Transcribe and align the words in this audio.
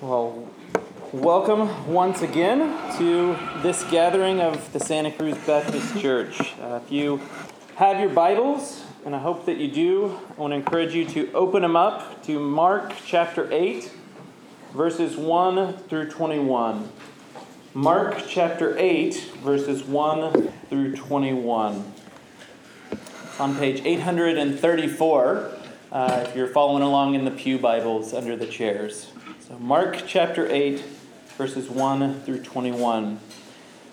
Well, 0.00 0.48
welcome 1.12 1.92
once 1.92 2.22
again 2.22 2.96
to 2.96 3.36
this 3.60 3.84
gathering 3.90 4.40
of 4.40 4.72
the 4.72 4.80
Santa 4.80 5.12
Cruz 5.12 5.36
Baptist 5.46 6.00
Church. 6.00 6.40
Uh, 6.58 6.80
if 6.82 6.90
you 6.90 7.20
have 7.74 8.00
your 8.00 8.08
Bibles, 8.08 8.82
and 9.04 9.14
I 9.14 9.18
hope 9.18 9.44
that 9.44 9.58
you 9.58 9.70
do, 9.70 10.18
I 10.30 10.40
want 10.40 10.52
to 10.52 10.56
encourage 10.56 10.94
you 10.94 11.04
to 11.04 11.30
open 11.32 11.60
them 11.60 11.76
up 11.76 12.24
to 12.24 12.40
Mark 12.40 12.94
chapter 13.04 13.46
8, 13.52 13.92
verses 14.72 15.18
1 15.18 15.74
through 15.90 16.08
21. 16.08 16.90
Mark 17.74 18.24
chapter 18.26 18.78
8, 18.78 19.14
verses 19.42 19.84
1 19.84 20.50
through 20.70 20.96
21. 20.96 21.92
It's 22.90 23.38
on 23.38 23.54
page 23.54 23.82
834 23.84 25.50
uh, 25.92 26.24
if 26.26 26.34
you're 26.34 26.46
following 26.46 26.82
along 26.82 27.16
in 27.16 27.26
the 27.26 27.30
Pew 27.30 27.58
Bibles 27.58 28.14
under 28.14 28.34
the 28.34 28.46
chairs. 28.46 29.12
So, 29.50 29.58
Mark 29.58 30.04
chapter 30.06 30.46
8, 30.48 30.78
verses 31.36 31.68
1 31.68 32.20
through 32.20 32.44
21. 32.44 33.18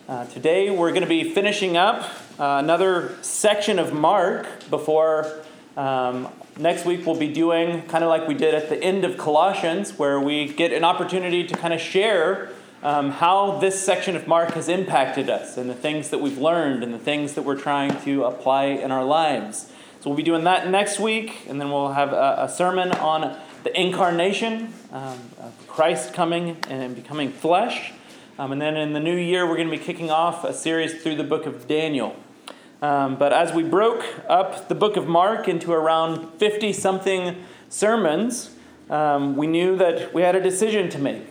Uh, 0.08 0.26
today 0.28 0.70
we're 0.70 0.92
going 0.92 1.02
to 1.02 1.08
be 1.08 1.34
finishing 1.34 1.76
up 1.76 2.12
uh, 2.40 2.62
another 2.64 3.18
section 3.24 3.80
of 3.80 3.92
Mark 3.92 4.70
before 4.70 5.42
um, 5.76 6.28
next 6.60 6.86
week 6.86 7.08
we'll 7.08 7.18
be 7.18 7.34
doing 7.34 7.82
kind 7.88 8.04
of 8.04 8.10
like 8.12 8.28
we 8.28 8.36
did 8.36 8.54
at 8.54 8.70
the 8.70 8.80
end 8.84 9.04
of 9.04 9.18
Colossians, 9.18 9.98
where 9.98 10.20
we 10.20 10.48
get 10.48 10.72
an 10.72 10.84
opportunity 10.84 11.44
to 11.48 11.58
kind 11.58 11.74
of 11.74 11.82
share 11.82 12.52
um, 12.84 13.10
how 13.10 13.58
this 13.58 13.84
section 13.84 14.16
of 14.16 14.28
Mark 14.28 14.52
has 14.52 14.70
impacted 14.70 15.28
us 15.28 15.58
and 15.58 15.68
the 15.68 15.74
things 15.74 16.12
that 16.12 16.20
we've 16.20 16.38
learned 16.38 16.84
and 16.84 16.94
the 16.94 17.00
things 17.00 17.34
that 17.34 17.42
we're 17.42 17.60
trying 17.60 18.00
to 18.04 18.26
apply 18.26 18.66
in 18.66 18.92
our 18.92 19.04
lives. 19.04 19.72
So 20.02 20.12
we'll 20.12 20.18
be 20.18 20.24
doing 20.24 20.44
that 20.44 20.70
next 20.70 21.00
week, 21.00 21.48
and 21.50 21.60
then 21.60 21.72
we'll 21.72 21.94
have 21.94 22.14
a, 22.14 22.44
a 22.44 22.48
sermon 22.48 22.92
on 22.92 23.36
the 23.64 23.80
incarnation, 23.80 24.74
um, 24.92 25.20
of 25.40 25.68
Christ 25.68 26.14
coming 26.14 26.58
and 26.70 26.96
becoming 26.96 27.32
flesh. 27.32 27.94
Um, 28.40 28.52
and 28.52 28.62
then 28.62 28.78
in 28.78 28.94
the 28.94 29.00
new 29.00 29.16
year, 29.16 29.48
we're 29.48 29.56
going 29.56 29.70
to 29.70 29.78
be 29.78 29.84
kicking 29.84 30.12
off 30.12 30.44
a 30.44 30.54
series 30.54 31.02
through 31.02 31.16
the 31.16 31.24
book 31.24 31.46
of 31.46 31.68
Daniel. 31.68 32.16
Um, 32.82 33.16
but 33.16 33.34
as 33.34 33.54
we 33.54 33.64
broke 33.64 34.06
up 34.30 34.68
the 34.68 34.76
book 34.76 34.98
of 34.98 35.08
Mark 35.08 35.48
into 35.48 35.72
around 35.72 36.34
50 36.38 36.74
something 36.74 37.44
sermons, 37.70 38.52
um, 38.90 39.36
we 39.36 39.48
knew 39.48 39.76
that 39.78 40.14
we 40.14 40.22
had 40.22 40.36
a 40.36 40.42
decision 40.42 40.90
to 40.92 41.00
make. 41.00 41.24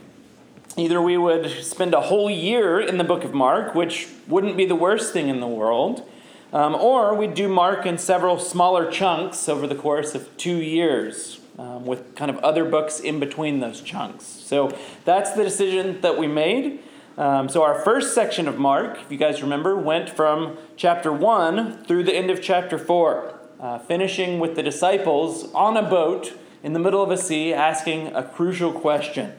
Either 0.77 1.01
we 1.01 1.17
would 1.17 1.49
spend 1.65 1.95
a 1.95 2.03
whole 2.03 2.29
year 2.29 2.81
in 2.81 2.99
the 2.99 3.05
book 3.05 3.25
of 3.25 3.33
Mark, 3.33 3.75
which 3.75 4.09
wouldn't 4.27 4.57
be 4.57 4.67
the 4.67 4.75
worst 4.75 5.13
thing 5.13 5.29
in 5.29 5.41
the 5.41 5.47
world, 5.47 6.07
um, 6.53 6.75
or 6.75 7.15
we'd 7.15 7.35
do 7.35 7.49
Mark 7.49 7.87
in 7.87 7.97
several 7.97 8.39
smaller 8.39 8.91
chunks 8.91 9.49
over 9.49 9.67
the 9.67 9.75
course 9.75 10.15
of 10.15 10.37
two 10.37 10.57
years 10.57 11.41
um, 11.59 11.87
with 11.87 12.15
kind 12.15 12.31
of 12.31 12.39
other 12.39 12.65
books 12.65 13.01
in 13.01 13.19
between 13.19 13.61
those 13.61 13.81
chunks. 13.81 14.25
So 14.25 14.77
that's 15.05 15.33
the 15.33 15.45
decision 15.45 16.01
that 16.03 16.19
we 16.19 16.27
made. 16.27 16.81
Um, 17.19 17.49
so 17.49 17.63
our 17.63 17.79
first 17.81 18.15
section 18.15 18.47
of 18.47 18.59
Mark, 18.59 19.01
if 19.01 19.11
you 19.11 19.17
guys 19.17 19.41
remember, 19.41 19.75
went 19.75 20.11
from 20.11 20.59
chapter 20.77 21.11
1 21.11 21.85
through 21.85 22.05
the 22.05 22.15
end 22.15 22.31
of 22.31 22.43
chapter 22.43 22.79
4, 22.79 23.41
uh, 23.59 23.79
finishing 23.79 24.39
with 24.39 24.55
the 24.55 24.63
disciples 24.63 25.51
on 25.55 25.79
a 25.79 25.83
boat 25.83 26.35
in 26.63 26.75
the 26.75 26.79
middle 26.79 27.03
of 27.03 27.11
a 27.11 27.17
sea 27.17 27.55
asking 27.55 28.09
a 28.09 28.23
crucial 28.23 28.71
question. 28.71 29.33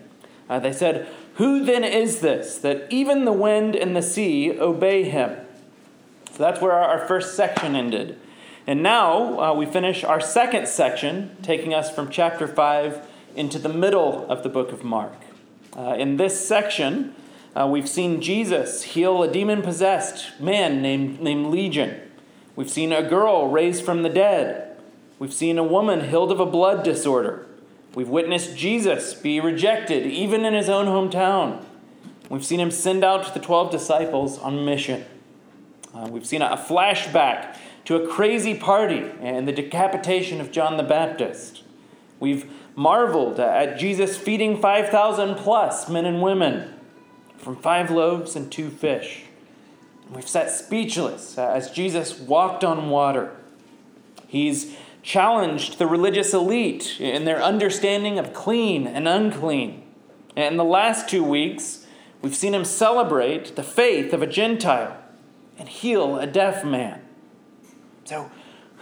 Uh, 0.49 0.59
they 0.59 0.73
said, 0.73 1.07
Who 1.35 1.63
then 1.63 1.83
is 1.83 2.21
this 2.21 2.57
that 2.59 2.87
even 2.89 3.25
the 3.25 3.33
wind 3.33 3.75
and 3.75 3.95
the 3.95 4.01
sea 4.01 4.57
obey 4.59 5.03
him? 5.03 5.37
So 6.31 6.43
that's 6.43 6.61
where 6.61 6.73
our 6.73 7.05
first 7.05 7.35
section 7.35 7.75
ended. 7.75 8.19
And 8.67 8.83
now 8.83 9.39
uh, 9.39 9.53
we 9.53 9.65
finish 9.65 10.03
our 10.03 10.19
second 10.19 10.67
section, 10.67 11.37
taking 11.41 11.73
us 11.73 11.89
from 11.89 12.09
chapter 12.09 12.49
5 12.49 13.01
into 13.33 13.57
the 13.57 13.69
middle 13.69 14.29
of 14.29 14.43
the 14.43 14.49
book 14.49 14.73
of 14.73 14.83
Mark. 14.83 15.15
Uh, 15.73 15.95
in 15.97 16.17
this 16.17 16.45
section, 16.45 17.15
uh, 17.55 17.65
we've 17.65 17.87
seen 17.87 18.19
Jesus 18.19 18.83
heal 18.83 19.23
a 19.23 19.31
demon 19.31 19.61
possessed 19.61 20.37
man 20.41 20.81
named, 20.81 21.21
named 21.21 21.47
Legion. 21.47 22.01
We've 22.57 22.69
seen 22.69 22.91
a 22.91 23.07
girl 23.07 23.49
raised 23.49 23.85
from 23.85 24.03
the 24.03 24.09
dead. 24.09 24.77
We've 25.17 25.33
seen 25.33 25.57
a 25.57 25.63
woman 25.63 26.09
healed 26.09 26.33
of 26.33 26.41
a 26.41 26.45
blood 26.45 26.83
disorder. 26.83 27.47
We've 27.95 28.09
witnessed 28.09 28.57
Jesus 28.57 29.13
be 29.13 29.39
rejected, 29.39 30.05
even 30.05 30.43
in 30.43 30.53
his 30.53 30.67
own 30.67 30.87
hometown. 30.87 31.63
We've 32.29 32.45
seen 32.45 32.59
him 32.59 32.71
send 32.71 33.05
out 33.05 33.33
the 33.33 33.39
12 33.39 33.71
disciples 33.71 34.37
on 34.39 34.65
mission. 34.65 35.05
Uh, 35.93 36.09
we've 36.11 36.27
seen 36.27 36.41
a 36.41 36.57
flashback 36.57 37.55
to 37.87 37.95
a 37.95 38.05
crazy 38.05 38.53
party 38.53 39.09
and 39.21 39.47
the 39.47 39.53
decapitation 39.53 40.41
of 40.41 40.51
John 40.51 40.75
the 40.75 40.83
Baptist. 40.83 41.63
We've 42.19 42.51
marveled 42.75 43.39
at 43.39 43.79
Jesus 43.79 44.17
feeding 44.17 44.59
5,000 44.59 45.35
plus 45.35 45.87
men 45.87 46.05
and 46.05 46.21
women 46.21 46.73
from 47.37 47.55
five 47.55 47.89
loaves 47.89 48.35
and 48.35 48.51
two 48.51 48.69
fish. 48.69 49.23
We've 50.13 50.27
sat 50.27 50.51
speechless 50.51 51.37
as 51.37 51.71
Jesus 51.71 52.19
walked 52.19 52.65
on 52.65 52.89
water. 52.89 53.33
He's 54.27 54.75
challenged 55.01 55.77
the 55.77 55.87
religious 55.87 56.33
elite 56.33 56.99
in 56.99 57.23
their 57.23 57.41
understanding 57.41 58.19
of 58.19 58.33
clean 58.33 58.85
and 58.85 59.07
unclean. 59.07 59.81
And 60.35 60.55
in 60.55 60.57
the 60.57 60.65
last 60.65 61.07
two 61.07 61.23
weeks, 61.23 61.87
we've 62.21 62.35
seen 62.35 62.53
him 62.53 62.65
celebrate 62.65 63.55
the 63.55 63.63
faith 63.63 64.11
of 64.11 64.21
a 64.21 64.27
Gentile 64.27 64.97
and 65.57 65.69
heal 65.69 66.19
a 66.19 66.27
deaf 66.27 66.65
man. 66.65 67.06
So, 68.07 68.31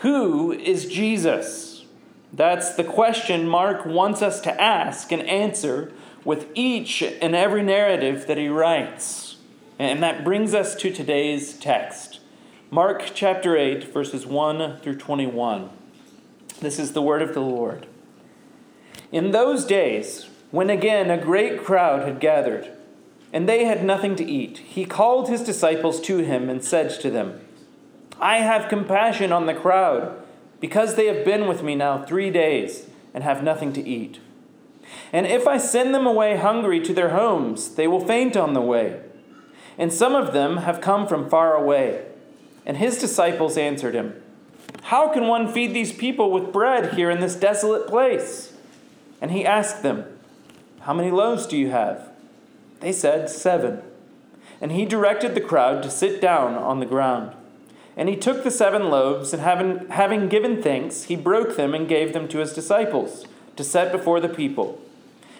who 0.01 0.51
is 0.51 0.85
Jesus? 0.85 1.83
That's 2.31 2.75
the 2.75 2.83
question 2.83 3.47
Mark 3.47 3.83
wants 3.83 4.21
us 4.21 4.39
to 4.41 4.61
ask 4.61 5.11
and 5.11 5.23
answer 5.23 5.91
with 6.23 6.47
each 6.53 7.01
and 7.01 7.35
every 7.35 7.63
narrative 7.63 8.27
that 8.27 8.37
he 8.37 8.49
writes. 8.49 9.37
And 9.79 10.03
that 10.03 10.23
brings 10.23 10.53
us 10.53 10.75
to 10.75 10.93
today's 10.93 11.53
text 11.53 12.19
Mark 12.69 13.13
chapter 13.15 13.57
8, 13.57 13.91
verses 13.91 14.27
1 14.27 14.81
through 14.81 14.97
21. 14.97 15.71
This 16.59 16.77
is 16.77 16.91
the 16.91 17.01
word 17.01 17.23
of 17.23 17.33
the 17.33 17.41
Lord. 17.41 17.87
In 19.11 19.31
those 19.31 19.65
days, 19.65 20.29
when 20.51 20.69
again 20.69 21.09
a 21.09 21.17
great 21.17 21.63
crowd 21.63 22.07
had 22.07 22.19
gathered, 22.19 22.71
and 23.33 23.49
they 23.49 23.65
had 23.65 23.83
nothing 23.83 24.15
to 24.17 24.23
eat, 24.23 24.59
he 24.59 24.85
called 24.85 25.29
his 25.29 25.41
disciples 25.41 25.99
to 26.01 26.19
him 26.19 26.47
and 26.47 26.63
said 26.63 26.91
to 27.01 27.09
them, 27.09 27.41
I 28.19 28.37
have 28.37 28.69
compassion 28.69 29.31
on 29.31 29.45
the 29.45 29.53
crowd, 29.53 30.21
because 30.59 30.95
they 30.95 31.07
have 31.07 31.25
been 31.25 31.47
with 31.47 31.63
me 31.63 31.75
now 31.75 32.03
three 32.03 32.29
days 32.29 32.87
and 33.13 33.23
have 33.23 33.43
nothing 33.43 33.73
to 33.73 33.87
eat. 33.87 34.19
And 35.11 35.25
if 35.25 35.47
I 35.47 35.57
send 35.57 35.93
them 35.93 36.05
away 36.05 36.37
hungry 36.37 36.79
to 36.81 36.93
their 36.93 37.09
homes, 37.09 37.75
they 37.75 37.87
will 37.87 38.05
faint 38.05 38.37
on 38.37 38.53
the 38.53 38.61
way. 38.61 39.01
And 39.77 39.91
some 39.91 40.15
of 40.15 40.33
them 40.33 40.57
have 40.57 40.81
come 40.81 41.07
from 41.07 41.29
far 41.29 41.53
away. 41.53 42.05
And 42.65 42.77
his 42.77 42.99
disciples 42.99 43.57
answered 43.57 43.93
him, 43.93 44.21
How 44.83 45.11
can 45.11 45.27
one 45.27 45.51
feed 45.51 45.73
these 45.73 45.91
people 45.91 46.31
with 46.31 46.53
bread 46.53 46.93
here 46.93 47.09
in 47.09 47.19
this 47.19 47.35
desolate 47.35 47.87
place? 47.87 48.53
And 49.21 49.31
he 49.31 49.45
asked 49.45 49.83
them, 49.83 50.05
How 50.81 50.93
many 50.93 51.11
loaves 51.11 51.45
do 51.45 51.57
you 51.57 51.69
have? 51.69 52.09
They 52.79 52.91
said, 52.91 53.29
Seven. 53.29 53.81
And 54.61 54.71
he 54.71 54.85
directed 54.85 55.35
the 55.35 55.41
crowd 55.41 55.83
to 55.83 55.91
sit 55.91 56.21
down 56.21 56.55
on 56.55 56.79
the 56.79 56.85
ground. 56.85 57.35
And 57.97 58.09
he 58.09 58.15
took 58.15 58.43
the 58.43 58.51
seven 58.51 58.89
loaves, 58.89 59.31
and 59.33 59.41
having, 59.41 59.87
having 59.89 60.27
given 60.27 60.61
thanks, 60.61 61.03
he 61.03 61.15
broke 61.15 61.55
them 61.55 61.73
and 61.73 61.87
gave 61.87 62.13
them 62.13 62.27
to 62.29 62.39
his 62.39 62.53
disciples 62.53 63.25
to 63.55 63.63
set 63.63 63.91
before 63.91 64.19
the 64.19 64.29
people. 64.29 64.81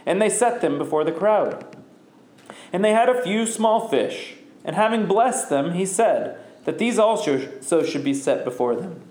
And 0.05 0.21
they 0.21 0.29
set 0.29 0.61
them 0.61 0.77
before 0.77 1.03
the 1.03 1.11
crowd. 1.11 1.65
And 2.71 2.83
they 2.83 2.91
had 2.91 3.09
a 3.09 3.21
few 3.21 3.45
small 3.45 3.89
fish, 3.89 4.35
and 4.63 4.75
having 4.75 5.05
blessed 5.05 5.49
them, 5.49 5.73
he 5.73 5.85
said 5.85 6.39
that 6.63 6.77
these 6.77 6.97
also 6.97 7.83
should 7.83 8.03
be 8.03 8.13
set 8.13 8.43
before 8.43 8.75
them. 8.75 9.01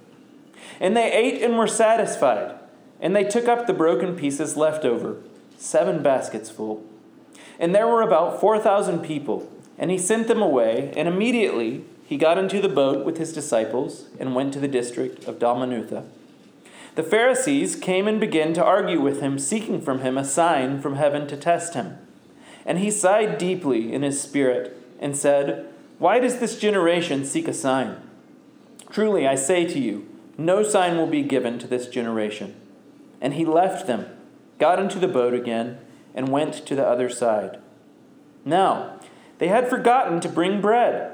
And 0.81 0.97
they 0.97 1.13
ate 1.13 1.43
and 1.43 1.59
were 1.59 1.67
satisfied, 1.67 2.55
and 3.01 3.15
they 3.15 3.25
took 3.25 3.47
up 3.47 3.67
the 3.67 3.73
broken 3.73 4.17
pieces 4.17 4.57
left 4.57 4.85
over, 4.85 5.17
seven 5.57 6.03
baskets 6.03 6.51
full. 6.51 6.83
And 7.59 7.75
there 7.75 7.87
were 7.87 8.03
about 8.03 8.41
four 8.41 8.59
thousand 8.59 9.01
people, 9.01 9.49
and 9.79 9.91
he 9.91 9.99
sent 9.99 10.29
them 10.29 10.43
away, 10.43 10.93
and 10.97 11.07
immediately 11.07 11.85
he 12.07 12.17
got 12.17 12.39
into 12.39 12.61
the 12.61 12.69
boat 12.69 13.05
with 13.05 13.17
his 13.17 13.33
disciples 13.33 14.07
and 14.21 14.35
went 14.35 14.53
to 14.53 14.61
the 14.61 14.69
district 14.69 15.25
of 15.25 15.39
Dalmanutha. 15.39 16.05
The 16.95 17.03
Pharisees 17.03 17.75
came 17.75 18.07
and 18.07 18.21
began 18.21 18.53
to 18.55 18.65
argue 18.65 19.01
with 19.01 19.21
him, 19.21 19.39
seeking 19.39 19.81
from 19.81 20.01
him 20.01 20.17
a 20.17 20.25
sign 20.25 20.81
from 20.81 20.97
heaven 20.97 21.27
to 21.29 21.37
test 21.37 21.75
him. 21.75 21.99
And 22.67 22.79
he 22.79 22.91
sighed 22.91 23.39
deeply 23.39 23.93
in 23.93 24.03
his 24.03 24.21
spirit 24.21 24.77
and 25.01 25.17
said, 25.17 25.67
Why 25.99 26.21
does 26.21 26.39
this 26.39 26.59
generation 26.59 27.25
seek 27.25 27.49
a 27.49 27.55
sign? 27.55 27.97
Truly, 28.91 29.27
I 29.27 29.35
say 29.35 29.65
to 29.67 29.79
you, 29.79 30.07
no 30.37 30.63
sign 30.63 30.97
will 30.97 31.07
be 31.07 31.23
given 31.23 31.59
to 31.59 31.67
this 31.67 31.89
generation. 31.89 32.55
And 33.21 33.35
he 33.35 33.45
left 33.45 33.87
them, 33.87 34.07
got 34.59 34.79
into 34.79 34.99
the 34.99 35.09
boat 35.09 35.35
again, 35.35 35.79
and 36.15 36.29
went 36.29 36.55
to 36.67 36.77
the 36.77 36.87
other 36.87 37.09
side. 37.09 37.59
Now, 38.45 39.01
they 39.39 39.49
had 39.49 39.69
forgotten 39.69 40.21
to 40.21 40.29
bring 40.29 40.61
bread 40.61 41.14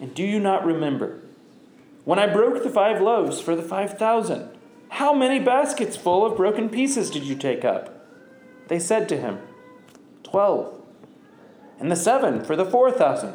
And 0.00 0.14
do 0.14 0.22
you 0.22 0.40
not 0.40 0.64
remember? 0.64 1.20
When 2.04 2.18
I 2.18 2.26
broke 2.26 2.62
the 2.62 2.70
five 2.70 3.00
loaves 3.00 3.40
for 3.40 3.54
the 3.54 3.62
five 3.62 3.98
thousand, 3.98 4.50
how 4.88 5.14
many 5.14 5.38
baskets 5.38 5.96
full 5.96 6.24
of 6.24 6.36
broken 6.36 6.68
pieces 6.68 7.10
did 7.10 7.22
you 7.22 7.36
take 7.36 7.64
up? 7.64 8.06
They 8.68 8.78
said 8.78 9.08
to 9.10 9.16
him, 9.16 9.38
Twelve. 10.22 10.80
And 11.78 11.90
the 11.90 11.96
seven 11.96 12.42
for 12.42 12.56
the 12.56 12.64
four 12.64 12.90
thousand, 12.90 13.34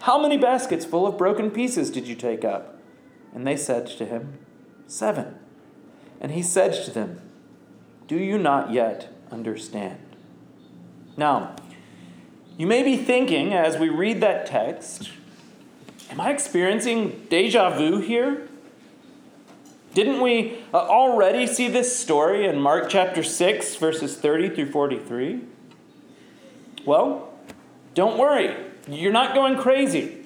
how 0.00 0.20
many 0.20 0.36
baskets 0.36 0.84
full 0.84 1.06
of 1.06 1.18
broken 1.18 1.50
pieces 1.50 1.90
did 1.90 2.08
you 2.08 2.14
take 2.14 2.44
up? 2.44 2.78
And 3.34 3.46
they 3.46 3.56
said 3.56 3.86
to 3.86 4.06
him, 4.06 4.38
Seven. 4.86 5.36
And 6.20 6.32
he 6.32 6.42
said 6.42 6.72
to 6.84 6.90
them, 6.90 7.20
Do 8.06 8.16
you 8.16 8.38
not 8.38 8.72
yet 8.72 9.12
understand? 9.30 9.98
Now, 11.16 11.56
you 12.56 12.66
may 12.66 12.82
be 12.82 12.96
thinking 12.96 13.52
as 13.52 13.78
we 13.78 13.88
read 13.88 14.20
that 14.22 14.46
text, 14.46 15.10
am 16.10 16.20
I 16.20 16.30
experiencing 16.30 17.26
deja 17.28 17.70
vu 17.70 18.00
here? 18.00 18.48
Didn't 19.94 20.20
we 20.20 20.58
uh, 20.74 20.76
already 20.76 21.46
see 21.46 21.68
this 21.68 21.98
story 21.98 22.46
in 22.46 22.60
Mark 22.60 22.88
chapter 22.88 23.22
6, 23.22 23.76
verses 23.76 24.16
30 24.16 24.50
through 24.50 24.70
43? 24.70 25.40
Well, 26.84 27.32
don't 27.94 28.18
worry, 28.18 28.54
you're 28.86 29.12
not 29.12 29.34
going 29.34 29.56
crazy. 29.56 30.24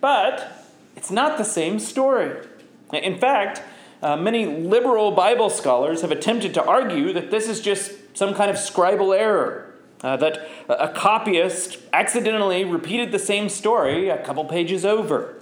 But 0.00 0.66
it's 0.96 1.10
not 1.10 1.38
the 1.38 1.44
same 1.44 1.78
story. 1.78 2.46
In 2.92 3.18
fact, 3.18 3.62
uh, 4.02 4.16
many 4.16 4.46
liberal 4.46 5.12
Bible 5.12 5.50
scholars 5.50 6.02
have 6.02 6.10
attempted 6.10 6.54
to 6.54 6.64
argue 6.64 7.12
that 7.12 7.30
this 7.30 7.48
is 7.48 7.60
just 7.60 8.16
some 8.16 8.34
kind 8.34 8.50
of 8.50 8.56
scribal 8.56 9.16
error 9.16 9.71
uh, 10.02 10.16
that 10.16 10.48
a 10.68 10.88
copyist 10.88 11.78
accidentally 11.92 12.64
repeated 12.64 13.12
the 13.12 13.18
same 13.18 13.48
story 13.48 14.08
a 14.08 14.22
couple 14.22 14.44
pages 14.44 14.84
over. 14.84 15.36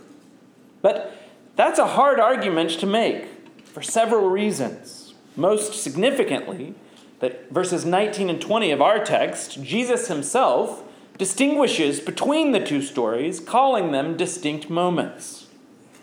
But 0.82 1.16
that's 1.56 1.78
a 1.78 1.86
hard 1.86 2.20
argument 2.20 2.70
to 2.80 2.86
make 2.86 3.26
for 3.64 3.82
several 3.82 4.28
reasons. 4.28 5.14
Most 5.36 5.74
significantly, 5.74 6.74
that 7.20 7.50
verses 7.50 7.84
19 7.84 8.30
and 8.30 8.40
20 8.40 8.70
of 8.70 8.82
our 8.82 9.04
text, 9.04 9.62
Jesus 9.62 10.08
himself 10.08 10.82
distinguishes 11.18 12.00
between 12.00 12.52
the 12.52 12.64
two 12.64 12.80
stories, 12.80 13.40
calling 13.40 13.92
them 13.92 14.16
distinct 14.16 14.70
moments. 14.70 15.48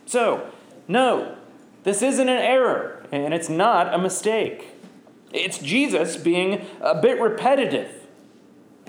So, 0.05 0.47
no, 0.87 1.35
this 1.83 2.03
isn't 2.03 2.29
an 2.29 2.37
error, 2.37 3.03
and 3.11 3.33
it's 3.33 3.49
not 3.49 3.93
a 3.93 3.97
mistake. 3.97 4.75
It's 5.33 5.57
Jesus 5.57 6.17
being 6.17 6.65
a 6.79 6.99
bit 7.01 7.19
repetitive 7.19 7.96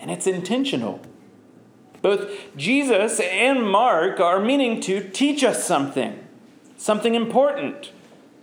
and 0.01 0.11
it's 0.11 0.27
intentional. 0.27 1.01
Both 2.01 2.31
Jesus 2.57 3.21
and 3.21 3.69
Mark 3.69 4.21
are 4.21 4.41
meaning 4.41 4.81
to 4.83 5.09
teach 5.09 5.43
us 5.43 5.65
something, 5.65 6.19
something 6.77 7.15
important, 7.15 7.93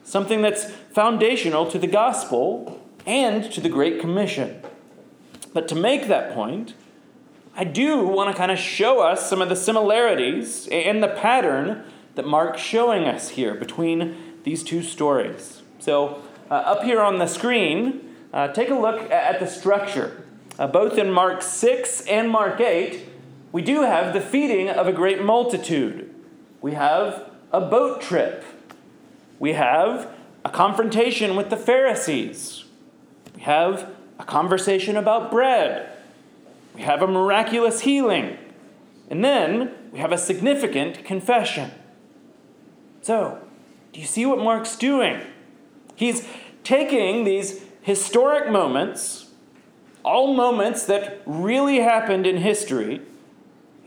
something 0.03 0.41
that's 0.41 0.69
foundational 0.93 1.69
to 1.71 1.79
the 1.79 1.87
gospel 1.87 2.81
and 3.05 3.49
to 3.51 3.61
the 3.61 3.69
Great 3.69 3.99
Commission. 3.99 4.61
But 5.53 5.67
to 5.69 5.75
make 5.75 6.07
that 6.07 6.33
point, 6.33 6.73
I 7.55 7.63
do 7.63 8.05
want 8.05 8.29
to 8.29 8.37
kind 8.37 8.51
of 8.51 8.59
show 8.59 8.99
us 9.01 9.29
some 9.29 9.41
of 9.41 9.47
the 9.47 9.55
similarities 9.55 10.67
and 10.69 11.01
the 11.01 11.07
pattern 11.07 11.85
that 12.15 12.27
Mark's 12.27 12.61
showing 12.61 13.05
us 13.05 13.29
here 13.29 13.55
between 13.55 14.17
these 14.43 14.63
two 14.63 14.81
stories. 14.81 15.61
So, 15.79 16.21
uh, 16.51 16.55
up 16.55 16.83
here 16.83 17.01
on 17.01 17.17
the 17.17 17.27
screen, 17.27 18.13
uh, 18.33 18.49
take 18.49 18.69
a 18.69 18.75
look 18.75 19.09
at 19.09 19.39
the 19.39 19.47
structure 19.47 20.24
uh, 20.57 20.67
both 20.67 20.97
in 20.97 21.11
Mark 21.11 21.41
6 21.41 22.01
and 22.07 22.29
Mark 22.29 22.59
8, 22.59 23.07
we 23.51 23.61
do 23.61 23.81
have 23.81 24.13
the 24.13 24.21
feeding 24.21 24.69
of 24.69 24.87
a 24.87 24.93
great 24.93 25.23
multitude. 25.23 26.13
We 26.61 26.73
have 26.73 27.29
a 27.51 27.61
boat 27.61 28.01
trip. 28.01 28.43
We 29.39 29.53
have 29.53 30.13
a 30.43 30.49
confrontation 30.49 31.35
with 31.35 31.49
the 31.49 31.57
Pharisees. 31.57 32.65
We 33.35 33.41
have 33.41 33.89
a 34.19 34.23
conversation 34.23 34.97
about 34.97 35.31
bread. 35.31 35.89
We 36.73 36.81
have 36.81 37.01
a 37.01 37.07
miraculous 37.07 37.81
healing. 37.81 38.37
And 39.09 39.23
then 39.23 39.73
we 39.91 39.99
have 39.99 40.11
a 40.11 40.17
significant 40.17 41.05
confession. 41.05 41.71
So, 43.01 43.39
do 43.93 43.99
you 43.99 44.05
see 44.05 44.25
what 44.25 44.39
Mark's 44.39 44.75
doing? 44.75 45.21
He's 45.95 46.27
taking 46.63 47.23
these 47.23 47.63
historic 47.81 48.49
moments 48.49 49.24
all 50.05 50.35
moments 50.35 50.85
that 50.85 51.21
really 51.25 51.79
happened 51.79 52.27
in 52.27 52.37
history, 52.37 53.01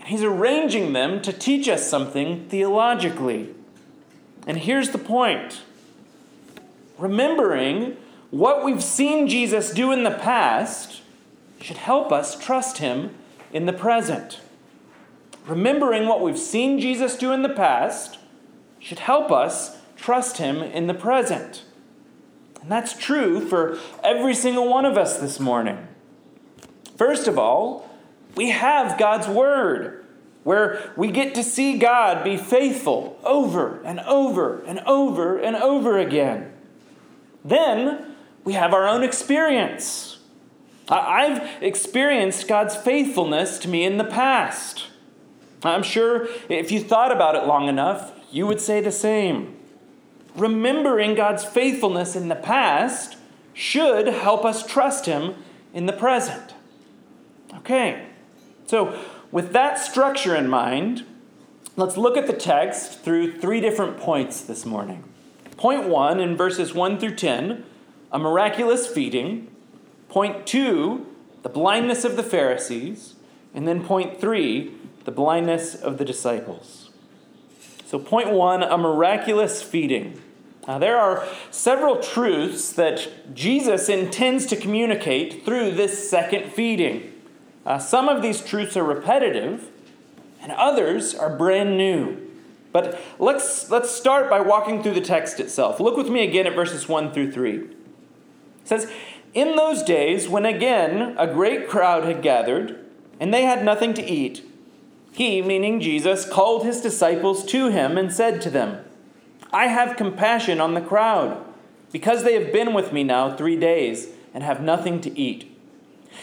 and 0.01 0.09
he's 0.09 0.23
arranging 0.23 0.93
them 0.93 1.23
to 1.23 1.33
teach 1.33 1.69
us 1.69 1.89
something 1.89 2.49
theologically. 2.49 3.55
And 4.47 4.59
here's 4.59 4.91
the 4.91 4.99
point 4.99 5.63
remembering 6.99 7.97
what 8.31 8.65
we've 8.65 8.83
seen 8.83 9.29
Jesus 9.29 9.71
do 9.71 9.93
in 9.93 10.03
the 10.03 10.11
past 10.11 11.03
should 11.61 11.77
help 11.77 12.11
us 12.11 12.37
trust 12.37 12.79
him 12.79 13.15
in 13.53 13.67
the 13.67 13.73
present. 13.73 14.41
Remembering 15.47 16.09
what 16.09 16.21
we've 16.21 16.39
seen 16.39 16.81
Jesus 16.81 17.17
do 17.17 17.33
in 17.33 17.43
the 17.43 17.49
past 17.49 18.19
should 18.81 18.99
help 18.99 19.31
us 19.31 19.77
trust 19.97 20.39
him 20.39 20.63
in 20.63 20.89
the 20.89 20.95
present. 20.95 21.65
And 22.61 22.71
that's 22.71 22.99
true 22.99 23.41
for 23.41 23.79
every 24.03 24.35
single 24.35 24.69
one 24.69 24.85
of 24.85 24.99
us 24.99 25.19
this 25.19 25.39
morning. 25.39 25.87
First 26.99 27.29
of 27.29 27.39
all, 27.39 27.89
we 28.35 28.51
have 28.51 28.99
God's 28.99 29.29
Word, 29.29 30.05
where 30.43 30.93
we 30.97 31.13
get 31.13 31.35
to 31.37 31.45
see 31.45 31.79
God 31.79 32.25
be 32.25 32.37
faithful 32.37 33.19
over 33.23 33.81
and 33.85 34.01
over 34.01 34.63
and 34.65 34.81
over 34.81 35.39
and 35.39 35.55
over 35.57 35.97
again. 35.97 36.53
Then 37.45 38.17
we 38.45 38.55
have 38.55 38.75
our 38.75 38.87
own 38.87 39.05
experience. 39.05 40.19
I've 40.89 41.63
experienced 41.63 42.49
God's 42.49 42.75
faithfulness 42.75 43.59
to 43.59 43.69
me 43.69 43.85
in 43.85 43.99
the 43.99 44.05
past. 44.05 44.87
I'm 45.63 45.83
sure 45.83 46.29
if 46.49 46.73
you 46.73 46.81
thought 46.81 47.13
about 47.13 47.37
it 47.37 47.47
long 47.47 47.69
enough, 47.69 48.13
you 48.33 48.47
would 48.47 48.61
say 48.61 48.81
the 48.81 48.93
same. 48.93 49.57
Remembering 50.35 51.15
God's 51.15 51.45
faithfulness 51.45 52.17
in 52.17 52.29
the 52.29 52.37
past 52.37 53.17
should 53.55 54.09
help 54.09 54.45
us 54.45 54.67
trust 54.67 55.07
Him 55.07 55.35
in 55.73 55.87
the 55.87 55.93
present. 55.93 56.55
Okay, 57.55 58.07
so 58.67 58.99
with 59.33 59.53
that 59.53 59.79
structure 59.79 60.35
in 60.35 60.49
mind, 60.49 61.05
let's 61.77 61.97
look 61.97 62.17
at 62.17 62.27
the 62.27 62.33
text 62.33 63.01
through 63.01 63.39
three 63.39 63.61
different 63.61 63.99
points 63.99 64.43
this 64.43 64.67
morning. 64.67 65.05
Point 65.57 65.89
one, 65.89 66.21
in 66.21 66.37
verses 66.37 66.73
1 66.73 66.99
through 66.99 67.17
10, 67.17 67.65
a 68.13 68.19
miraculous 68.19 68.87
feeding. 68.87 69.49
Point 70.09 70.47
two, 70.47 71.07
the 71.43 71.49
blindness 71.49 72.05
of 72.05 72.17
the 72.17 72.23
Pharisees. 72.23 73.15
And 73.55 73.67
then 73.67 73.85
point 73.85 74.21
three, 74.21 74.75
the 75.05 75.11
blindness 75.11 75.75
of 75.75 75.99
the 75.99 76.05
disciples. 76.05 76.91
So, 77.85 77.99
point 77.99 78.31
one, 78.31 78.63
a 78.63 78.77
miraculous 78.77 79.63
feeding. 79.63 80.21
Now, 80.67 80.79
there 80.79 80.99
are 80.99 81.27
several 81.51 81.97
truths 82.01 82.73
that 82.73 83.35
Jesus 83.35 83.89
intends 83.89 84.45
to 84.47 84.57
communicate 84.57 85.45
through 85.47 85.71
this 85.73 86.11
second 86.11 86.53
feeding. 86.53 87.15
Uh, 87.67 87.79
some 87.79 88.09
of 88.09 88.23
these 88.23 88.41
truths 88.41 88.77
are 88.77 88.85
repetitive, 88.85 89.71
and 90.41 90.53
others 90.53 91.15
are 91.15 91.37
brand 91.37 91.77
new. 91.77 92.29
But 92.73 93.01
let's, 93.19 93.71
let's 93.71 93.91
start 93.91 94.31
by 94.31 94.41
walking 94.41 94.83
through 94.83 94.95
the 94.95 95.01
text 95.01 95.41
itself. 95.41 95.81
Look 95.81 95.97
with 95.97 96.09
me 96.09 96.23
again 96.23 96.47
at 96.47 96.55
verses 96.55 96.89
1 96.89 97.13
through 97.13 97.33
3. 97.33 97.55
It 97.57 97.71
says, 98.65 98.91
In 99.35 99.57
those 99.57 99.83
days, 99.83 100.29
when 100.29 100.47
again 100.47 101.17
a 101.19 101.27
great 101.27 101.69
crowd 101.69 102.05
had 102.05 102.23
gathered, 102.23 102.85
and 103.19 103.33
they 103.33 103.43
had 103.43 103.65
nothing 103.65 103.95
to 103.95 104.05
eat, 104.05 104.45
he, 105.13 105.43
meaning 105.43 105.81
Jesus, 105.81 106.29
called 106.29 106.65
his 106.65 106.81
disciples 106.81 107.45
to 107.47 107.69
him 107.69 107.99
and 107.99 108.13
said 108.13 108.41
to 108.43 108.51
them, 108.51 108.85
I 109.53 109.67
have 109.67 109.97
compassion 109.97 110.61
on 110.61 110.75
the 110.75 110.81
crowd, 110.81 111.45
because 111.91 112.23
they 112.23 112.35
have 112.35 112.53
been 112.53 112.75
with 112.75 112.93
me 112.93 113.03
now 113.03 113.35
three 113.35 113.57
days 113.57 114.09
and 114.35 114.45
have 114.45 114.63
nothing 114.63 115.01
to 115.01 115.19
eat. 115.19 115.48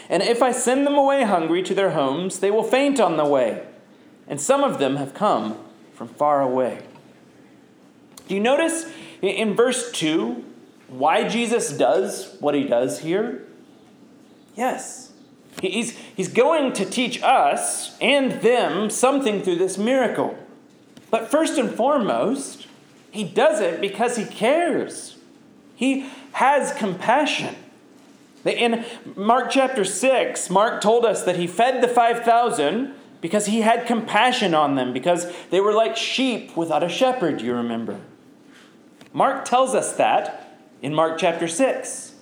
And 0.08 0.22
if 0.22 0.42
I 0.42 0.52
send 0.52 0.86
them 0.86 0.94
away 0.94 1.24
hungry 1.24 1.62
to 1.64 1.74
their 1.74 1.90
homes, 1.90 2.40
they 2.40 2.50
will 2.50 2.62
faint 2.62 3.00
on 3.00 3.16
the 3.16 3.24
way. 3.24 3.66
And 4.28 4.40
some 4.40 4.64
of 4.64 4.78
them 4.78 4.96
have 4.96 5.14
come 5.14 5.58
from 5.94 6.08
far 6.08 6.40
away. 6.40 6.80
Do 8.28 8.34
you 8.34 8.40
notice 8.40 8.86
in 9.22 9.54
verse 9.54 9.90
2 9.92 10.44
why 10.88 11.26
Jesus 11.26 11.76
does 11.76 12.36
what 12.40 12.54
he 12.54 12.64
does 12.64 13.00
here? 13.00 13.44
Yes, 14.56 15.06
He's, 15.62 15.96
he's 15.96 16.28
going 16.28 16.72
to 16.74 16.84
teach 16.84 17.22
us 17.22 17.96
and 18.00 18.32
them 18.42 18.90
something 18.90 19.42
through 19.42 19.56
this 19.56 19.78
miracle. 19.78 20.36
But 21.10 21.30
first 21.30 21.58
and 21.58 21.70
foremost, 21.70 22.66
he 23.10 23.24
does 23.24 23.60
it 23.60 23.80
because 23.80 24.16
he 24.16 24.26
cares. 24.26 25.16
He 25.74 26.10
has 26.32 26.72
compassion. 26.72 27.54
In 28.46 28.84
Mark 29.16 29.50
chapter 29.50 29.84
6, 29.84 30.50
Mark 30.50 30.80
told 30.80 31.04
us 31.04 31.24
that 31.24 31.36
he 31.36 31.46
fed 31.46 31.82
the 31.82 31.88
5,000 31.88 32.94
because 33.20 33.46
he 33.46 33.62
had 33.62 33.86
compassion 33.86 34.54
on 34.54 34.76
them, 34.76 34.92
because 34.92 35.32
they 35.50 35.60
were 35.60 35.72
like 35.72 35.96
sheep 35.96 36.56
without 36.56 36.82
a 36.82 36.88
shepherd, 36.88 37.40
you 37.40 37.54
remember. 37.54 37.98
Mark 39.12 39.44
tells 39.44 39.74
us 39.74 39.94
that 39.94 40.58
in 40.82 40.94
Mark 40.94 41.18
chapter 41.18 41.48
6. 41.48 42.14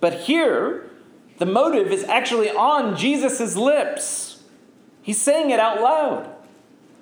But 0.00 0.14
here, 0.20 0.90
the 1.38 1.46
motive 1.46 1.92
is 1.92 2.04
actually 2.04 2.50
on 2.50 2.96
Jesus' 2.96 3.56
lips. 3.56 4.42
He's 5.00 5.20
saying 5.20 5.50
it 5.50 5.60
out 5.60 5.80
loud. 5.80 6.34